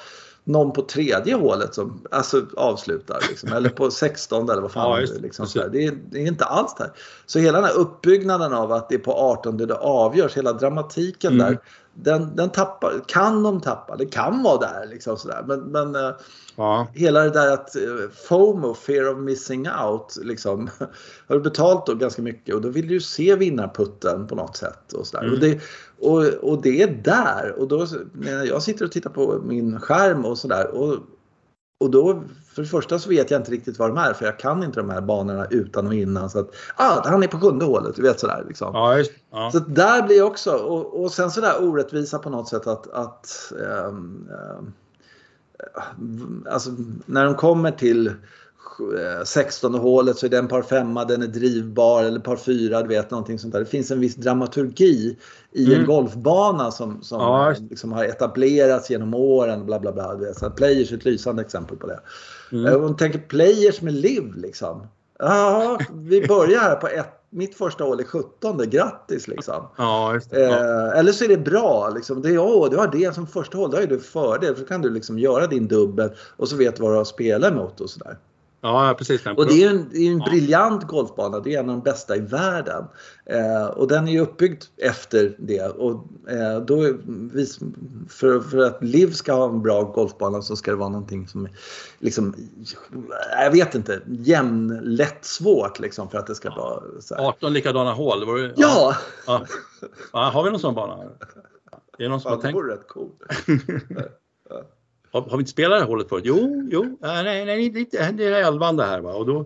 [0.43, 3.19] någon på tredje hålet som alltså, avslutar.
[3.29, 6.27] Liksom, eller på 16 eller vad fan ja, just, liksom, så det, är, det är
[6.27, 6.93] inte alls det här.
[7.25, 11.33] Så hela den här uppbyggnaden av att det är på 18 det avgörs, hela dramatiken
[11.33, 11.45] mm.
[11.45, 11.59] där,
[12.03, 13.95] den, den tappar, kan de tappa.
[13.95, 14.87] Det kan vara där.
[14.89, 15.43] Liksom, sådär.
[15.47, 16.11] Men, men eh,
[16.59, 16.87] Ja.
[16.93, 20.69] Hela det där att eh, FOMO, fear of missing out, liksom,
[21.27, 24.93] har du betalt då ganska mycket och då vill du se vinnarputten på något sätt.
[24.93, 25.23] Och, sådär.
[25.23, 25.33] Mm.
[25.33, 25.61] Och, det,
[25.99, 27.55] och, och det är där.
[27.57, 30.97] Och då, när jag sitter och tittar på min skärm och sådär och,
[31.79, 32.23] och då
[32.59, 34.79] för det första så vet jag inte riktigt vad de är för jag kan inte
[34.79, 36.29] de här banorna utan och innan.
[36.29, 38.45] Så att, ah, han är på sjunde hålet, du vet sådär.
[38.47, 38.71] Liksom.
[38.73, 39.51] Ja, just, ja.
[39.51, 43.53] Så där blir jag också, och, och sen sådär orättvisa på något sätt att, att
[43.87, 44.29] um,
[45.97, 46.71] um, alltså
[47.05, 48.13] när de kommer till
[49.25, 52.87] 16 eh, hålet så är den par femma, den är drivbar eller par fyra, du
[52.87, 53.59] vet någonting sånt där.
[53.59, 55.17] Det finns en viss dramaturgi
[55.51, 55.79] i mm.
[55.79, 57.55] en golfbana som, som ja.
[57.69, 59.65] liksom har etablerats genom åren.
[59.65, 60.37] Bla, bla, bla, du vet.
[60.37, 61.99] Så players är ett lysande exempel på det.
[62.51, 62.75] Mm.
[62.75, 64.87] Om man tänker players med liv liksom.
[65.19, 69.67] Ja, vi börjar här på ett mitt första hål är 17, grattis liksom.
[69.77, 70.49] Ja, det, ja.
[70.49, 71.89] Eh, eller så är det bra.
[71.95, 72.21] Liksom.
[72.21, 74.55] Det är, åh, du har det som första hål, då är du fördel.
[74.55, 77.51] För kan du liksom göra din dubbel och så vet du vad du har spelat
[77.51, 78.17] emot och sådär.
[78.61, 79.25] Ja, precis.
[79.25, 80.25] Och det är en, det är en ja.
[80.29, 81.39] briljant golfbana.
[81.39, 82.85] Det är en av de bästa i världen.
[83.25, 85.67] Eh, och den är ju uppbyggd efter det.
[85.67, 86.75] Och, eh, då,
[88.09, 91.47] för, för att LIV ska ha en bra golfbana så ska det vara någonting som
[91.99, 92.35] liksom,
[93.31, 97.27] jag vet inte, jämnlätt svårt liksom för att det ska vara så här.
[97.27, 98.25] 18 likadana hål?
[98.25, 98.95] Var det, ja!
[99.27, 99.45] ja.
[100.13, 100.29] ja.
[100.33, 101.03] Har vi någon sån bana?
[101.97, 102.55] Är det någon som ja, har tänkt?
[102.55, 103.21] Det vore rätt coolt.
[105.11, 106.23] Har, har, vi inte spelat det här hålet förut?
[106.25, 107.69] Jo, jo, nej, nej, nej
[108.13, 109.45] det är elvan det här va och då,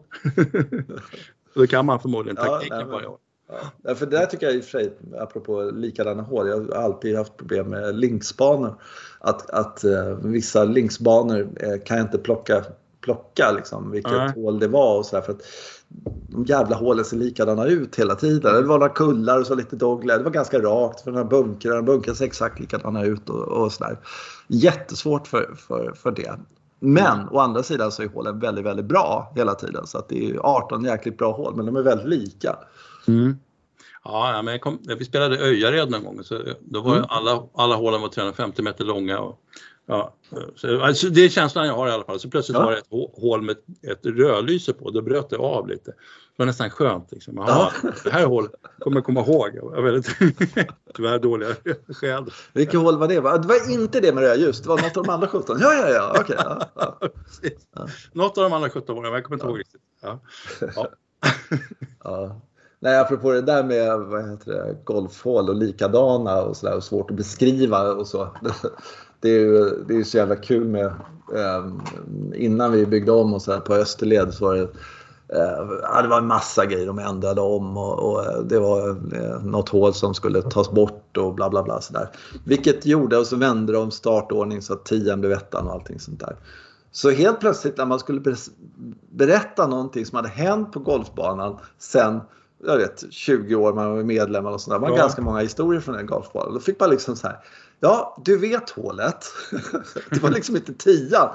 [1.55, 3.18] då kan man förmodligen taktiken ja, varje år.
[3.84, 6.84] Ja, för det där tycker jag i och för sig, apropå likadana hål, jag har
[6.84, 8.82] alltid haft problem med linksbanor.
[9.20, 12.64] Att, att uh, vissa linksbanor uh, kan jag inte plocka,
[13.01, 14.34] plocka liksom, vilket mm.
[14.34, 15.41] hål det var och så där, för att
[16.28, 18.56] de jävla hålen ser likadana ut hela tiden.
[18.56, 20.20] Det var några kullar och så lite dogleg.
[20.20, 23.72] Det var ganska rakt för den här bunkern, bunkern ser exakt likadana ut och, och
[23.72, 23.98] sådär.
[24.48, 26.39] Jättesvårt för, för, för det.
[26.80, 27.28] Men mm.
[27.32, 29.88] å andra sidan så är hålen väldigt, väldigt bra hela tiden.
[29.88, 32.56] Så att det är 18 jäkligt bra hål, men de är väldigt lika.
[33.08, 33.36] Mm.
[34.04, 37.06] Ja, men kom, vi spelade Öjared någon gång, så då var mm.
[37.10, 39.20] alla, alla hålen var 350 meter långa.
[39.20, 39.39] Och,
[39.86, 40.14] ja,
[40.56, 42.20] så, alltså, det är känslan jag har i alla fall.
[42.20, 42.66] Så plötsligt ja.
[42.66, 45.92] var det ett hål med ett rödlyse på, då bröt det av lite.
[45.92, 47.12] Det var nästan skönt.
[47.12, 47.40] Liksom.
[47.40, 47.90] Aha, ja.
[48.04, 49.50] Det här hålet kommer jag komma ihåg.
[49.54, 50.18] Jag var väldigt,
[50.94, 51.50] tyvärr dåliga
[51.88, 52.26] skäl.
[52.54, 53.14] Vilket hål var det?
[53.16, 55.58] Det var inte det med rödljus, det var något av de andra 17.
[55.60, 56.22] Ja, ja, ja.
[56.22, 57.10] Okay, ja, ja.
[58.12, 59.82] Något av de andra 17 var det, men jag kommer inte ihåg riktigt.
[60.02, 60.20] Ja.
[62.04, 62.42] Ja.
[62.80, 67.12] Nej, apropå det där med vad heter det, golfhål och likadana och sådär och svårt
[67.12, 68.38] att beskriva och så.
[69.24, 70.86] Det är ju det är så jävla kul med
[71.36, 71.66] eh,
[72.36, 76.08] innan vi byggde om och så här på Österled så var det eh, Ja, det
[76.08, 79.94] var en massa grejer de ändrade om och, och eh, det var eh, något hål
[79.94, 82.10] som skulle tas bort och bla bla bla sådär.
[82.44, 86.20] Vilket gjorde, och så vände de startordning så att 10 blev ettan och allting sånt
[86.20, 86.36] där.
[86.92, 88.22] Så helt plötsligt när man skulle
[89.12, 92.20] berätta någonting som hade hänt på golfbanan sen
[92.66, 94.80] jag vet, 20 år, man var medlem och sådär.
[94.80, 95.03] Man har ja.
[95.03, 96.53] ganska många historier från den golfbanan.
[96.53, 97.38] Då fick man liksom så här,
[97.80, 99.26] ja du vet hålet.
[100.09, 101.30] det var liksom inte tian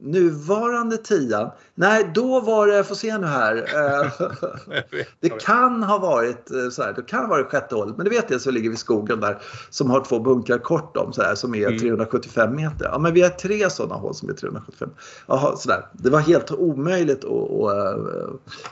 [0.00, 1.50] nuvarande tian.
[1.74, 3.56] Nej, då var det, får se nu här.
[3.56, 4.28] Eh,
[5.20, 8.10] det kan ha varit eh, så här, det kan ha varit sjätte hålet, men det
[8.10, 9.38] vet jag så ligger vi i skogen där
[9.70, 11.78] som har två bunkrar kort om så här, som är mm.
[11.78, 12.84] 375 meter.
[12.92, 14.90] Ja, men vi har tre sådana hål som är 375.
[15.26, 15.86] Jaha, så där.
[15.92, 17.94] Det var helt omöjligt och, och eh,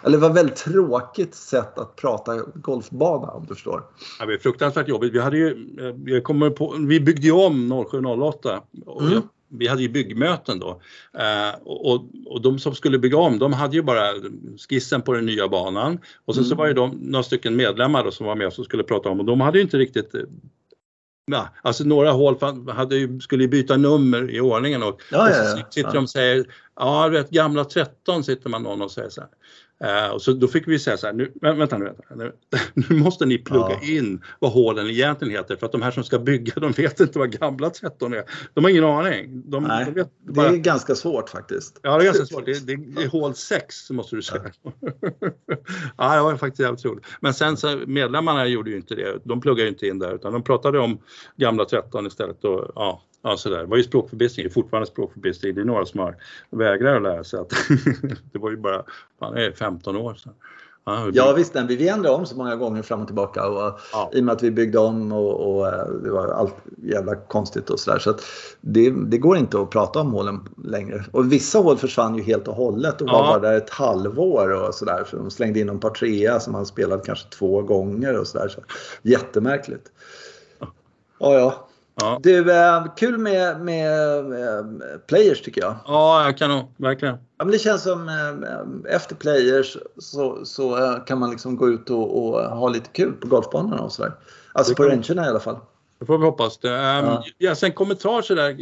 [0.02, 3.82] eller det var väldigt tråkigt sätt att prata golfbana om du förstår.
[4.20, 5.12] Ja, det är fruktansvärt jobbigt.
[5.12, 5.68] Vi hade ju,
[6.06, 10.80] jag kommer på, vi byggde ju om 0708 och mm vi hade ju byggmöten då
[11.18, 14.12] eh, och, och de som skulle bygga om de hade ju bara
[14.68, 16.50] skissen på den nya banan och sen mm.
[16.50, 19.20] så var det de, några stycken medlemmar då, som var med som skulle prata om
[19.20, 20.20] och de hade ju inte riktigt eh,
[21.30, 22.36] Ja, alltså några hål
[22.72, 25.66] hade skulle ju byta nummer i ordningen och, ja, och så ja, ja.
[25.70, 26.46] sitter de och säger,
[26.76, 29.30] ja du vet gamla 13 sitter man någon och säger så här.
[29.84, 32.32] Uh, och så då fick vi säga så här, nu, vänta nu, vänta, nu,
[32.88, 33.88] nu måste ni plugga ja.
[33.88, 37.18] in vad hålen egentligen heter för att de här som ska bygga de vet inte
[37.18, 38.24] vad gamla 13 är.
[38.54, 39.42] De har ingen aning.
[39.50, 40.50] De, Nej, de vet bara...
[40.50, 41.80] Det är ganska svårt faktiskt.
[41.82, 42.46] Ja, det är ganska svårt.
[42.46, 44.42] Det, det, det är hål 6 måste du säga.
[44.62, 44.72] Ja.
[45.96, 47.06] ja, det var faktiskt jävligt roligt.
[47.20, 49.20] Men sen så medlemmarna gjorde ju inte det.
[49.24, 50.98] De pluggade ju inte in där utan de pratade om
[51.36, 52.44] gamla 13 istället.
[52.44, 53.58] Och, ja, Ja, så där.
[53.58, 55.54] Det var ju språkförbistring, det är fortfarande språkförbistring.
[55.54, 56.16] Det är några som har
[56.50, 57.48] vägrar att lära sig att
[58.32, 58.82] det var ju bara
[59.18, 60.32] fan, det är 15 år sedan.
[60.88, 64.10] Ja, ja visst, vi, vi ändrade om så många gånger fram och tillbaka och, ja.
[64.12, 67.70] i och med att vi byggde om och, och eh, det var allt jävla konstigt
[67.70, 67.98] och sådär.
[67.98, 68.18] Så, så
[68.60, 71.04] det, det, går inte att prata om hålen längre.
[71.12, 73.12] Och vissa hål försvann ju helt och hållet och ja.
[73.12, 75.04] var bara där ett halvår och sådär.
[75.10, 78.48] Så de slängde in någon par trea som man spelat kanske två gånger och sådär.
[78.48, 78.60] Så,
[79.02, 79.92] jättemärkligt.
[81.18, 81.67] Ja, ja.
[82.00, 82.20] Ja.
[82.22, 85.76] Du, eh, kul med, med, med, players tycker jag.
[85.86, 87.14] Ja, jag kan nog, verkligen.
[87.14, 91.68] Ja, men det känns som eh, efter players så, så eh, kan man liksom gå
[91.68, 94.12] ut och, och ha lite kul på golfbanorna och sådär.
[94.52, 95.58] Alltså på rangerna i alla fall.
[95.98, 96.58] Det får vi hoppas.
[96.58, 96.68] Det.
[96.68, 97.24] Um, ja.
[97.38, 98.56] ja, sen kommentar sådär.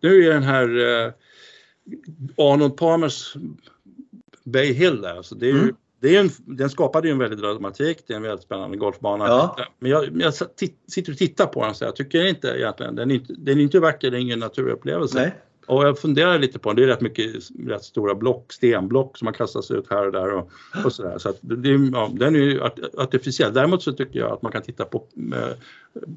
[0.00, 1.12] Nu är den här uh,
[2.36, 3.36] Arnold Palmers
[4.44, 5.16] Bay Hill där.
[5.16, 5.66] Alltså det är mm.
[5.66, 8.76] ju det är en, den skapade ju en väldig dramatik, det är en väldigt spännande
[8.76, 9.26] golfbana.
[9.26, 9.56] Ja.
[9.78, 10.34] Men jag, jag
[10.88, 13.62] sitter och tittar på den så jag tycker inte egentligen, den är inte, den är
[13.62, 15.20] inte vacker, det är ingen naturupplevelse.
[15.20, 15.34] Nej.
[15.66, 17.34] Och jag funderar lite på den, det är rätt mycket
[17.66, 20.50] rätt stora block, stenblock som har kastats ut här och där och,
[20.84, 21.18] och sådär.
[21.18, 22.62] Så att det, ja, den är ju
[22.98, 23.54] artificiell.
[23.54, 25.56] Däremot så tycker jag att man kan titta på eh,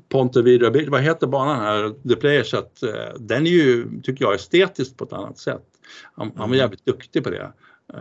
[0.10, 4.36] Ponte Vidra, vad heter banan här, The Players, att eh, den är ju, tycker jag,
[4.36, 5.64] estetiskt på ett annat sätt.
[6.14, 6.58] Han, han var mm.
[6.58, 7.52] jävligt duktig på det.
[7.94, 8.00] Eh,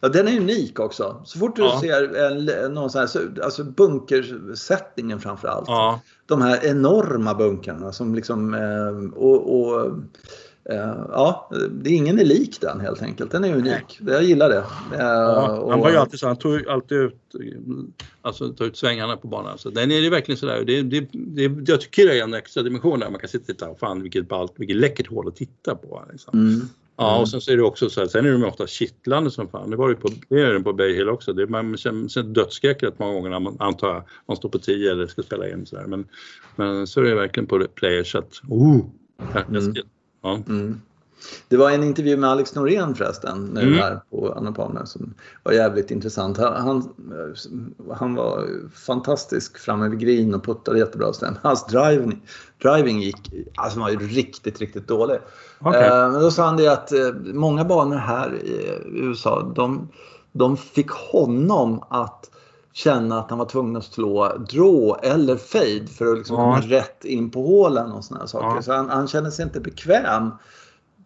[0.00, 1.22] Ja, den är unik också.
[1.24, 1.80] Så fort du ja.
[1.80, 5.68] ser en, någon sån här, alltså bunkersättningen framför allt.
[5.68, 6.00] Ja.
[6.26, 9.98] De här enorma bunkrarna som liksom, eh, och, och
[11.12, 13.30] ja, det är ingen är lik den helt enkelt.
[13.30, 14.00] Den är unik.
[14.06, 14.64] Jag gillar det.
[14.98, 17.34] Ja, han var ju alltid så, han tog alltid ut,
[18.22, 19.58] alltså, tog ut svängarna på banan.
[19.58, 22.62] Så den är ju verkligen sådär, det, det, det, jag tycker det är en extra
[22.62, 25.74] dimension där man kan sitta och titta, fan vilket ballt, vilket läckert hål att titta
[25.74, 26.02] på.
[26.12, 26.38] Liksom.
[26.38, 26.68] Mm.
[27.00, 29.48] Ja, och sen så är det också så här, sen är de ofta kittlande som
[29.48, 29.70] fan.
[29.70, 31.32] Det var ju på, det är den på Bay Hill också.
[31.32, 34.92] Det man känner dödsskräck rätt många gånger när man, antar jag, man står på 10
[34.92, 35.86] eller ska spela in sådär.
[35.86, 36.08] Men,
[36.56, 38.80] men så är det verkligen på players att, oh,
[39.48, 39.74] mm.
[40.22, 40.42] ja.
[40.48, 40.80] Mm.
[41.48, 43.78] Det var en intervju med Alex Norén förresten nu mm.
[43.78, 46.38] här på Anna Palme som var jävligt intressant.
[46.38, 46.94] Han,
[47.98, 51.12] han var fantastisk fram över green och puttade jättebra.
[51.42, 52.22] Hans driving,
[52.62, 55.18] driving gick, alltså var ju riktigt, riktigt dålig.
[55.60, 55.82] Okay.
[55.82, 59.88] Eh, men då sa han det att eh, många banor här i USA, de,
[60.32, 62.30] de fick honom att
[62.72, 66.42] känna att han var tvungen att slå draw eller fade för att liksom ja.
[66.42, 68.56] komma rätt in på hålen och såna saker.
[68.56, 68.62] Ja.
[68.62, 70.30] Så han, han kände sig inte bekväm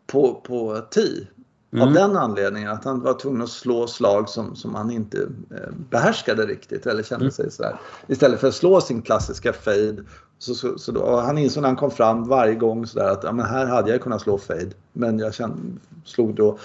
[0.07, 1.27] på, på tee.
[1.73, 1.89] Mm.
[1.89, 5.19] Av den anledningen att han var tvungen att slå slag som, som han inte
[5.51, 7.33] eh, behärskade riktigt eller kände mm.
[7.33, 7.81] sig sådär.
[8.07, 9.97] Istället för att slå sin klassiska fade.
[10.39, 13.33] Så, så, så då, han insåg när han kom fram varje gång sådär att ja,
[13.33, 14.71] men här hade jag kunnat slå fade.
[14.93, 15.57] Men jag kände,
[16.05, 16.59] slog då.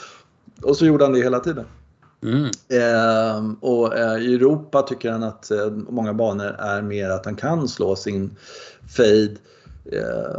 [0.64, 1.66] Och så gjorde han det hela tiden.
[2.24, 2.46] Mm.
[2.70, 7.36] Eh, och eh, i Europa tycker han att eh, många banor är mer att han
[7.36, 8.36] kan slå sin
[8.98, 9.36] fade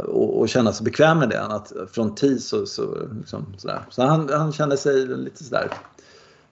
[0.07, 1.41] och, och, känna sig bekväm med det.
[1.41, 3.81] Att från TIS så, så, liksom, sådär.
[3.89, 5.69] så han, han kände sig lite sådär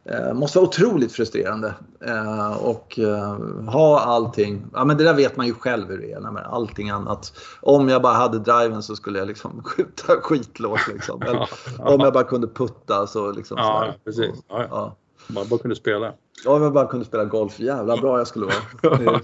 [0.10, 1.74] Eh, måste vara otroligt frustrerande.
[2.06, 4.66] Eh, och eh, ha allting.
[4.74, 6.20] Ja men det där vet man ju själv hur det är.
[6.20, 7.34] Men allting annat.
[7.62, 10.88] Om jag bara hade driven så skulle jag liksom skjuta skitlågt.
[10.88, 11.22] Liksom.
[11.22, 13.58] Eller, om jag bara kunde putta så liksom.
[13.58, 14.36] Ja, precis.
[14.48, 14.95] Ja, ja.
[15.28, 16.14] Man bara kunde spela.
[16.45, 17.60] Ja, om jag bara kunde spela golf.
[17.60, 18.56] Jävla bra jag skulle vara.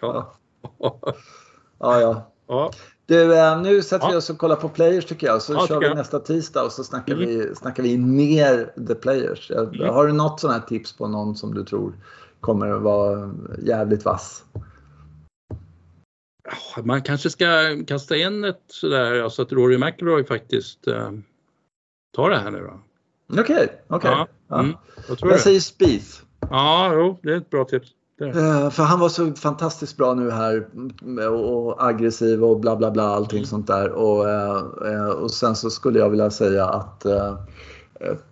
[0.00, 0.32] ja.
[1.78, 2.00] ja.
[2.00, 2.30] ja.
[2.46, 2.70] Ja.
[3.06, 4.10] Du, eh, nu sätter ja.
[4.10, 5.42] vi oss och kollar på players tycker jag.
[5.42, 5.96] Så ja, kör vi jag.
[5.96, 7.26] nästa tisdag och så snackar, mm.
[7.26, 9.50] vi, snackar vi ner the players.
[9.50, 9.94] Mm.
[9.94, 11.92] Har du något sånt här tips på någon som du tror
[12.40, 14.44] kommer att vara jävligt vass?
[16.82, 17.46] Man kanske ska
[17.86, 21.10] kasta in ett sådär, alltså att Rory McIlroy faktiskt uh,
[22.16, 22.80] tar det här nu då.
[23.40, 24.10] Okej, okay, okej.
[24.10, 24.26] Okay.
[24.48, 24.60] Ja.
[24.60, 24.76] Mm,
[25.08, 26.22] jag, jag säger Spieth.
[26.40, 27.88] Ja, jo, det är ett bra tips.
[28.22, 30.66] Uh, för han var så fantastiskt bra nu här
[31.30, 33.46] och, och aggressiv och bla bla bla allting mm.
[33.46, 33.90] sånt där.
[33.90, 34.24] Och,
[34.86, 37.38] uh, och sen så skulle jag vilja säga att uh,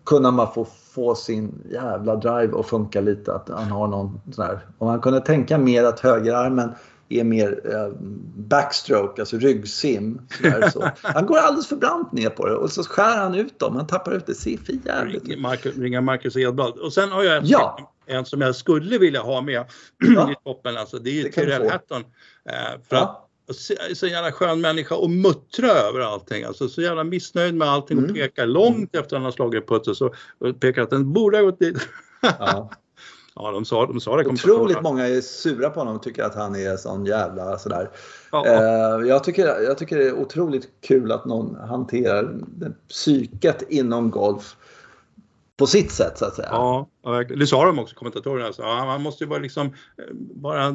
[0.05, 3.35] kunna man få, få sin jävla drive att funka lite.
[3.35, 4.61] Att han har någon sån här.
[4.79, 6.73] Om han kunde tänka mer att högerarmen
[7.09, 7.61] är mer
[8.37, 10.21] backstroke, alltså ryggsim.
[10.73, 10.85] Så.
[11.03, 13.77] Han går alldeles för brant ner på det och så skär han ut dem.
[13.77, 14.35] Han tappar ut det.
[14.35, 15.77] ser för jävligt ut.
[15.77, 16.79] Ringa Marcus Edblad.
[16.79, 17.93] Och sen har jag en, ja.
[18.13, 19.65] En som jag skulle vilja ha med
[19.99, 20.31] ja.
[20.33, 20.77] i toppen.
[20.77, 22.05] Alltså, det är ju Tyrell Hatton.
[22.49, 23.29] Eh, för ja.
[23.49, 26.45] att, så jävla skön människa och muttra över allting.
[26.45, 28.15] Alltså så jävla missnöjd med allting och mm.
[28.15, 30.15] pekar långt efter att han har slagit putten så
[30.61, 31.89] pekar att den borde ha gått dit.
[32.21, 32.71] Ja.
[33.35, 34.29] Ja, de sa, de sa det.
[34.29, 37.91] Otroligt många är sura på honom och tycker att han är sån jävla sådär.
[38.33, 38.47] Ja.
[38.47, 42.35] Eh, jag, tycker, jag tycker det är otroligt kul att någon hanterar
[42.89, 44.57] psyket inom golf
[45.57, 46.49] på sitt sätt så att säga.
[46.51, 46.87] Ja,
[47.29, 48.47] det sa de också kommentatorerna.
[48.47, 48.63] Alltså.
[48.63, 49.73] Ja, han måste ju vara liksom
[50.19, 50.73] bara eh,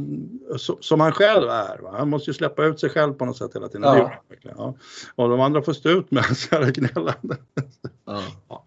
[0.80, 1.78] som han själv är.
[1.78, 1.96] Va?
[1.98, 3.84] Han måste ju släppa ut sig själv på något sätt hela tiden.
[3.84, 4.12] Ja.
[4.42, 4.76] ja.
[5.16, 7.38] Och de andra får stå ut med hans jävla gnällande.
[8.06, 8.22] Ja.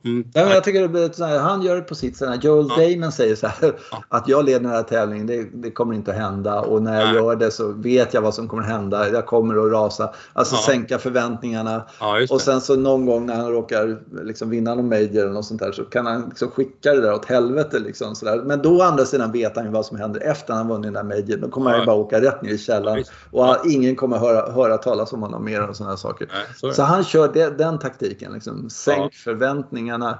[0.04, 0.24] Mm.
[0.34, 2.44] Ja, jag tycker här, han gör det på sitt sätt.
[2.44, 2.88] Joel ja.
[2.88, 3.72] Damon säger så här
[4.08, 7.06] att jag leder den här tävlingen, det, det, kommer inte att hända och när jag
[7.06, 7.14] Nej.
[7.14, 9.08] gör det så vet jag vad som kommer att hända.
[9.08, 11.86] Jag kommer att rasa, alltså sänka förväntningarna.
[12.30, 15.60] och sen så någon gång när han råkar liksom vinna någon major eller något sånt
[15.60, 17.49] där så kan han liksom skicka det där åt helvete.
[17.72, 18.42] Liksom, så där.
[18.42, 20.94] Men då å andra sidan vet han ju vad som händer efter han vunnit den
[20.94, 21.40] där majorn.
[21.40, 24.78] Då kommer han ju bara åka rätt ner i källaren och ingen kommer höra, höra
[24.78, 26.28] talas om honom mer och sådana saker.
[26.32, 28.32] Nej, så, han kör det, den taktiken.
[28.32, 28.70] Liksom.
[28.70, 30.18] Sänk förväntningarna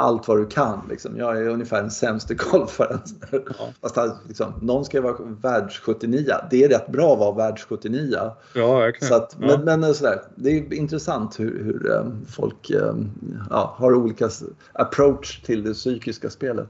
[0.00, 0.86] allt vad du kan.
[0.90, 1.16] Liksom.
[1.16, 3.00] Jag är ungefär den sämste golfaren.
[3.30, 3.90] Ja.
[3.94, 3.96] Fast
[4.28, 6.34] liksom, någon ska ju vara världs 79.
[6.50, 8.18] Det är rätt bra att vara världs 79.
[8.54, 9.08] Ja, verkligen.
[9.08, 9.58] Så att, ja.
[9.64, 13.10] Men, men sådär, det är intressant hur, hur um, folk um,
[13.50, 14.30] ja, har olika
[14.72, 16.68] approach till det psykiska spelet.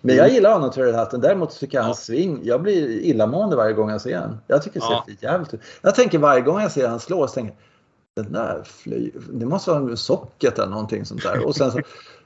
[0.00, 0.34] Men jag mm.
[0.34, 1.20] gillar honom Terry Hutton.
[1.20, 4.36] Däremot tycker jag hans sving, jag blir illamående varje gång jag ser honom.
[4.46, 5.30] Jag tycker det ser ja.
[5.30, 5.60] jävligt ut.
[5.82, 7.56] Jag tänker varje gång jag ser honom slå så tänker
[8.16, 11.46] den där fly, det måste vara socket eller någonting sånt där.
[11.46, 11.80] Och sen så,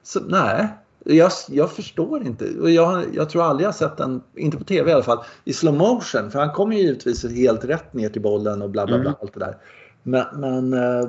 [0.09, 0.69] så nej,
[1.05, 2.45] jag, jag, förstår inte.
[2.71, 5.75] Jag, jag tror aldrig jag sett den, inte på tv i alla fall, i slow
[5.75, 6.31] motion.
[6.31, 9.11] För han kommer ju givetvis helt rätt ner till bollen och bla bla bla.
[9.11, 9.19] Mm.
[9.21, 9.57] Allt det där.
[10.03, 11.09] Men, men eh,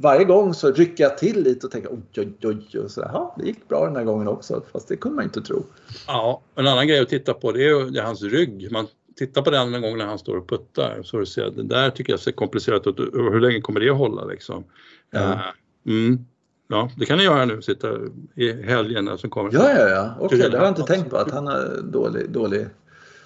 [0.00, 2.78] varje gång så rycker jag till lite och tänker oj oj oj.
[2.78, 4.62] Och så, ja, det gick bra den här gången också.
[4.72, 5.64] Fast det kunde man inte tro.
[6.06, 8.72] Ja, en annan grej att titta på det är det är hans rygg.
[8.72, 11.62] Man tittar på den en gång när han står och puttar så du ser, det
[11.62, 12.98] där tycker jag ser komplicerat ut.
[12.98, 14.64] Hur länge kommer det att hålla liksom?
[15.10, 15.20] Ja.
[15.20, 15.40] Uh,
[15.86, 16.26] Mm.
[16.72, 17.88] Ja, det kan ni göra nu, sitta
[18.34, 19.50] i helgen som kommer.
[19.52, 20.14] Ja, ja, ja.
[20.20, 22.66] Okej, okay, det har jag inte tänkt på att han har dålig, dålig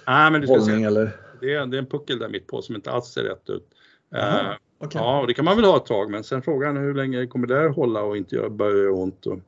[0.07, 0.83] Nej, men du ska hållning se.
[0.83, 1.11] eller?
[1.41, 3.67] Det är, det är en puckel där mitt på som inte alls ser rätt ut.
[4.15, 5.01] Aha, uh, okay.
[5.01, 7.27] Ja, och det kan man väl ha ett tag, men sen frågan är hur länge
[7.27, 9.25] kommer det hålla och inte börja göra ont.
[9.25, 9.39] Och,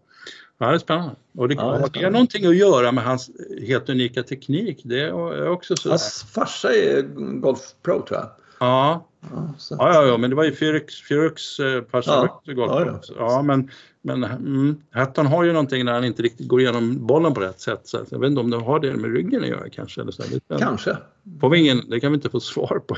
[0.58, 1.16] ja, det är spännande.
[1.38, 3.32] Och det, ja, det har någonting att göra med hans
[3.68, 4.82] helt unika teknik.
[4.84, 5.90] Det är också så.
[5.90, 7.02] Hans farsa är
[7.42, 8.30] Golf Pro tror jag.
[8.60, 9.06] Ja.
[9.32, 12.40] Ja, ja, ja, men det var ju Fyrux, Fyrux eh, ja.
[12.46, 13.00] golf.
[13.08, 13.70] Ja, ja, men,
[14.02, 17.60] men mm, Hatton har ju någonting när han inte riktigt går igenom bollen på rätt
[17.60, 17.82] sätt.
[17.84, 20.02] Så jag vet inte om det har det med ryggen att göra kanske.
[20.02, 20.24] Eller så.
[20.60, 20.98] Kanske.
[21.42, 22.98] Får vi ingen, det kan vi inte få svar på.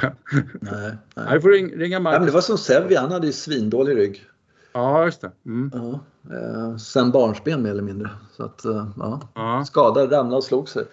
[0.62, 1.26] Nej, nej.
[1.30, 2.20] Jag får ring, ringa Marcus.
[2.20, 4.26] Ja, det var som Sevi, han hade ju svindålig rygg.
[4.74, 5.32] Ja, just det.
[5.46, 5.72] Mm.
[5.74, 6.00] Ja,
[6.36, 8.10] eh, sen barnsben mer eller mindre.
[8.38, 9.22] Så att, eh, ja.
[9.36, 9.66] ja.
[9.66, 10.84] Skadade, ramlade och slog sig.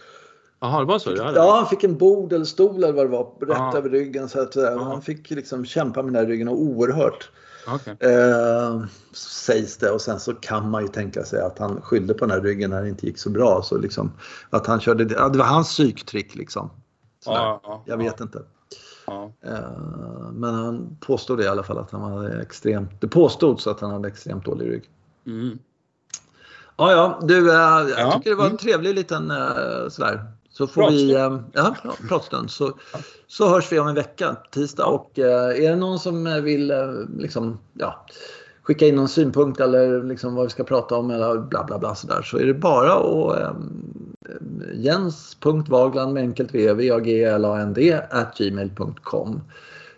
[0.60, 1.10] Jaha, det var så?
[1.16, 3.76] Ja, ja, han fick en bord eller stol eller vad det var rätt ja.
[3.76, 4.28] över ryggen.
[4.28, 4.82] Så att, ja.
[4.82, 7.30] Han fick liksom kämpa med den här ryggen oerhört.
[7.74, 8.10] Okay.
[8.10, 8.82] Eh,
[9.12, 12.30] sägs det och sen så kan man ju tänka sig att han skyllde på den
[12.30, 13.62] här ryggen när det inte gick så bra.
[13.62, 14.12] Så liksom,
[14.50, 16.70] att han körde, ja, det var hans psyktrick liksom.
[17.24, 18.42] Ja, Jag vet inte.
[19.44, 23.80] Eh, men han påstod det i alla fall att han hade extremt, det påstods att
[23.80, 24.90] han hade extremt dålig rygg.
[25.26, 25.58] Mm.
[26.76, 28.58] Ja, ja, du, eh, jag tycker det var en mm.
[28.58, 31.08] trevlig liten eh, sådär så får pratstund.
[31.08, 31.76] vi, eh, ja,
[32.08, 32.50] pratstund.
[32.50, 32.72] Så,
[33.26, 34.84] så hörs vi om en vecka, tisdag.
[34.84, 38.06] Och eh, är det någon som vill eh, liksom, ja,
[38.62, 41.94] skicka in någon synpunkt eller liksom vad vi ska prata om eller bla bla bla
[41.94, 43.52] sådär så är det bara att eh,
[44.74, 49.40] jens.vagland med enkelt v, v a g l a n d at gmail.com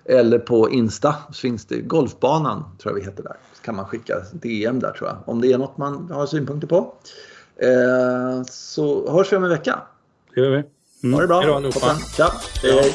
[0.04, 3.36] eller på Insta så finns det Golfbanan tror jag vi heter där.
[3.54, 6.68] Så kan man skicka DM där tror jag om det är något man har synpunkter
[6.68, 6.94] på.
[7.56, 9.80] Eh, så hörs vi om en vecka.
[10.34, 10.62] Det gör vi.
[11.02, 11.14] Mm.
[11.14, 11.40] Ha det bra.
[11.40, 11.96] Hej då allihopa.
[12.16, 12.32] Tja.
[12.62, 12.94] Hej, hej.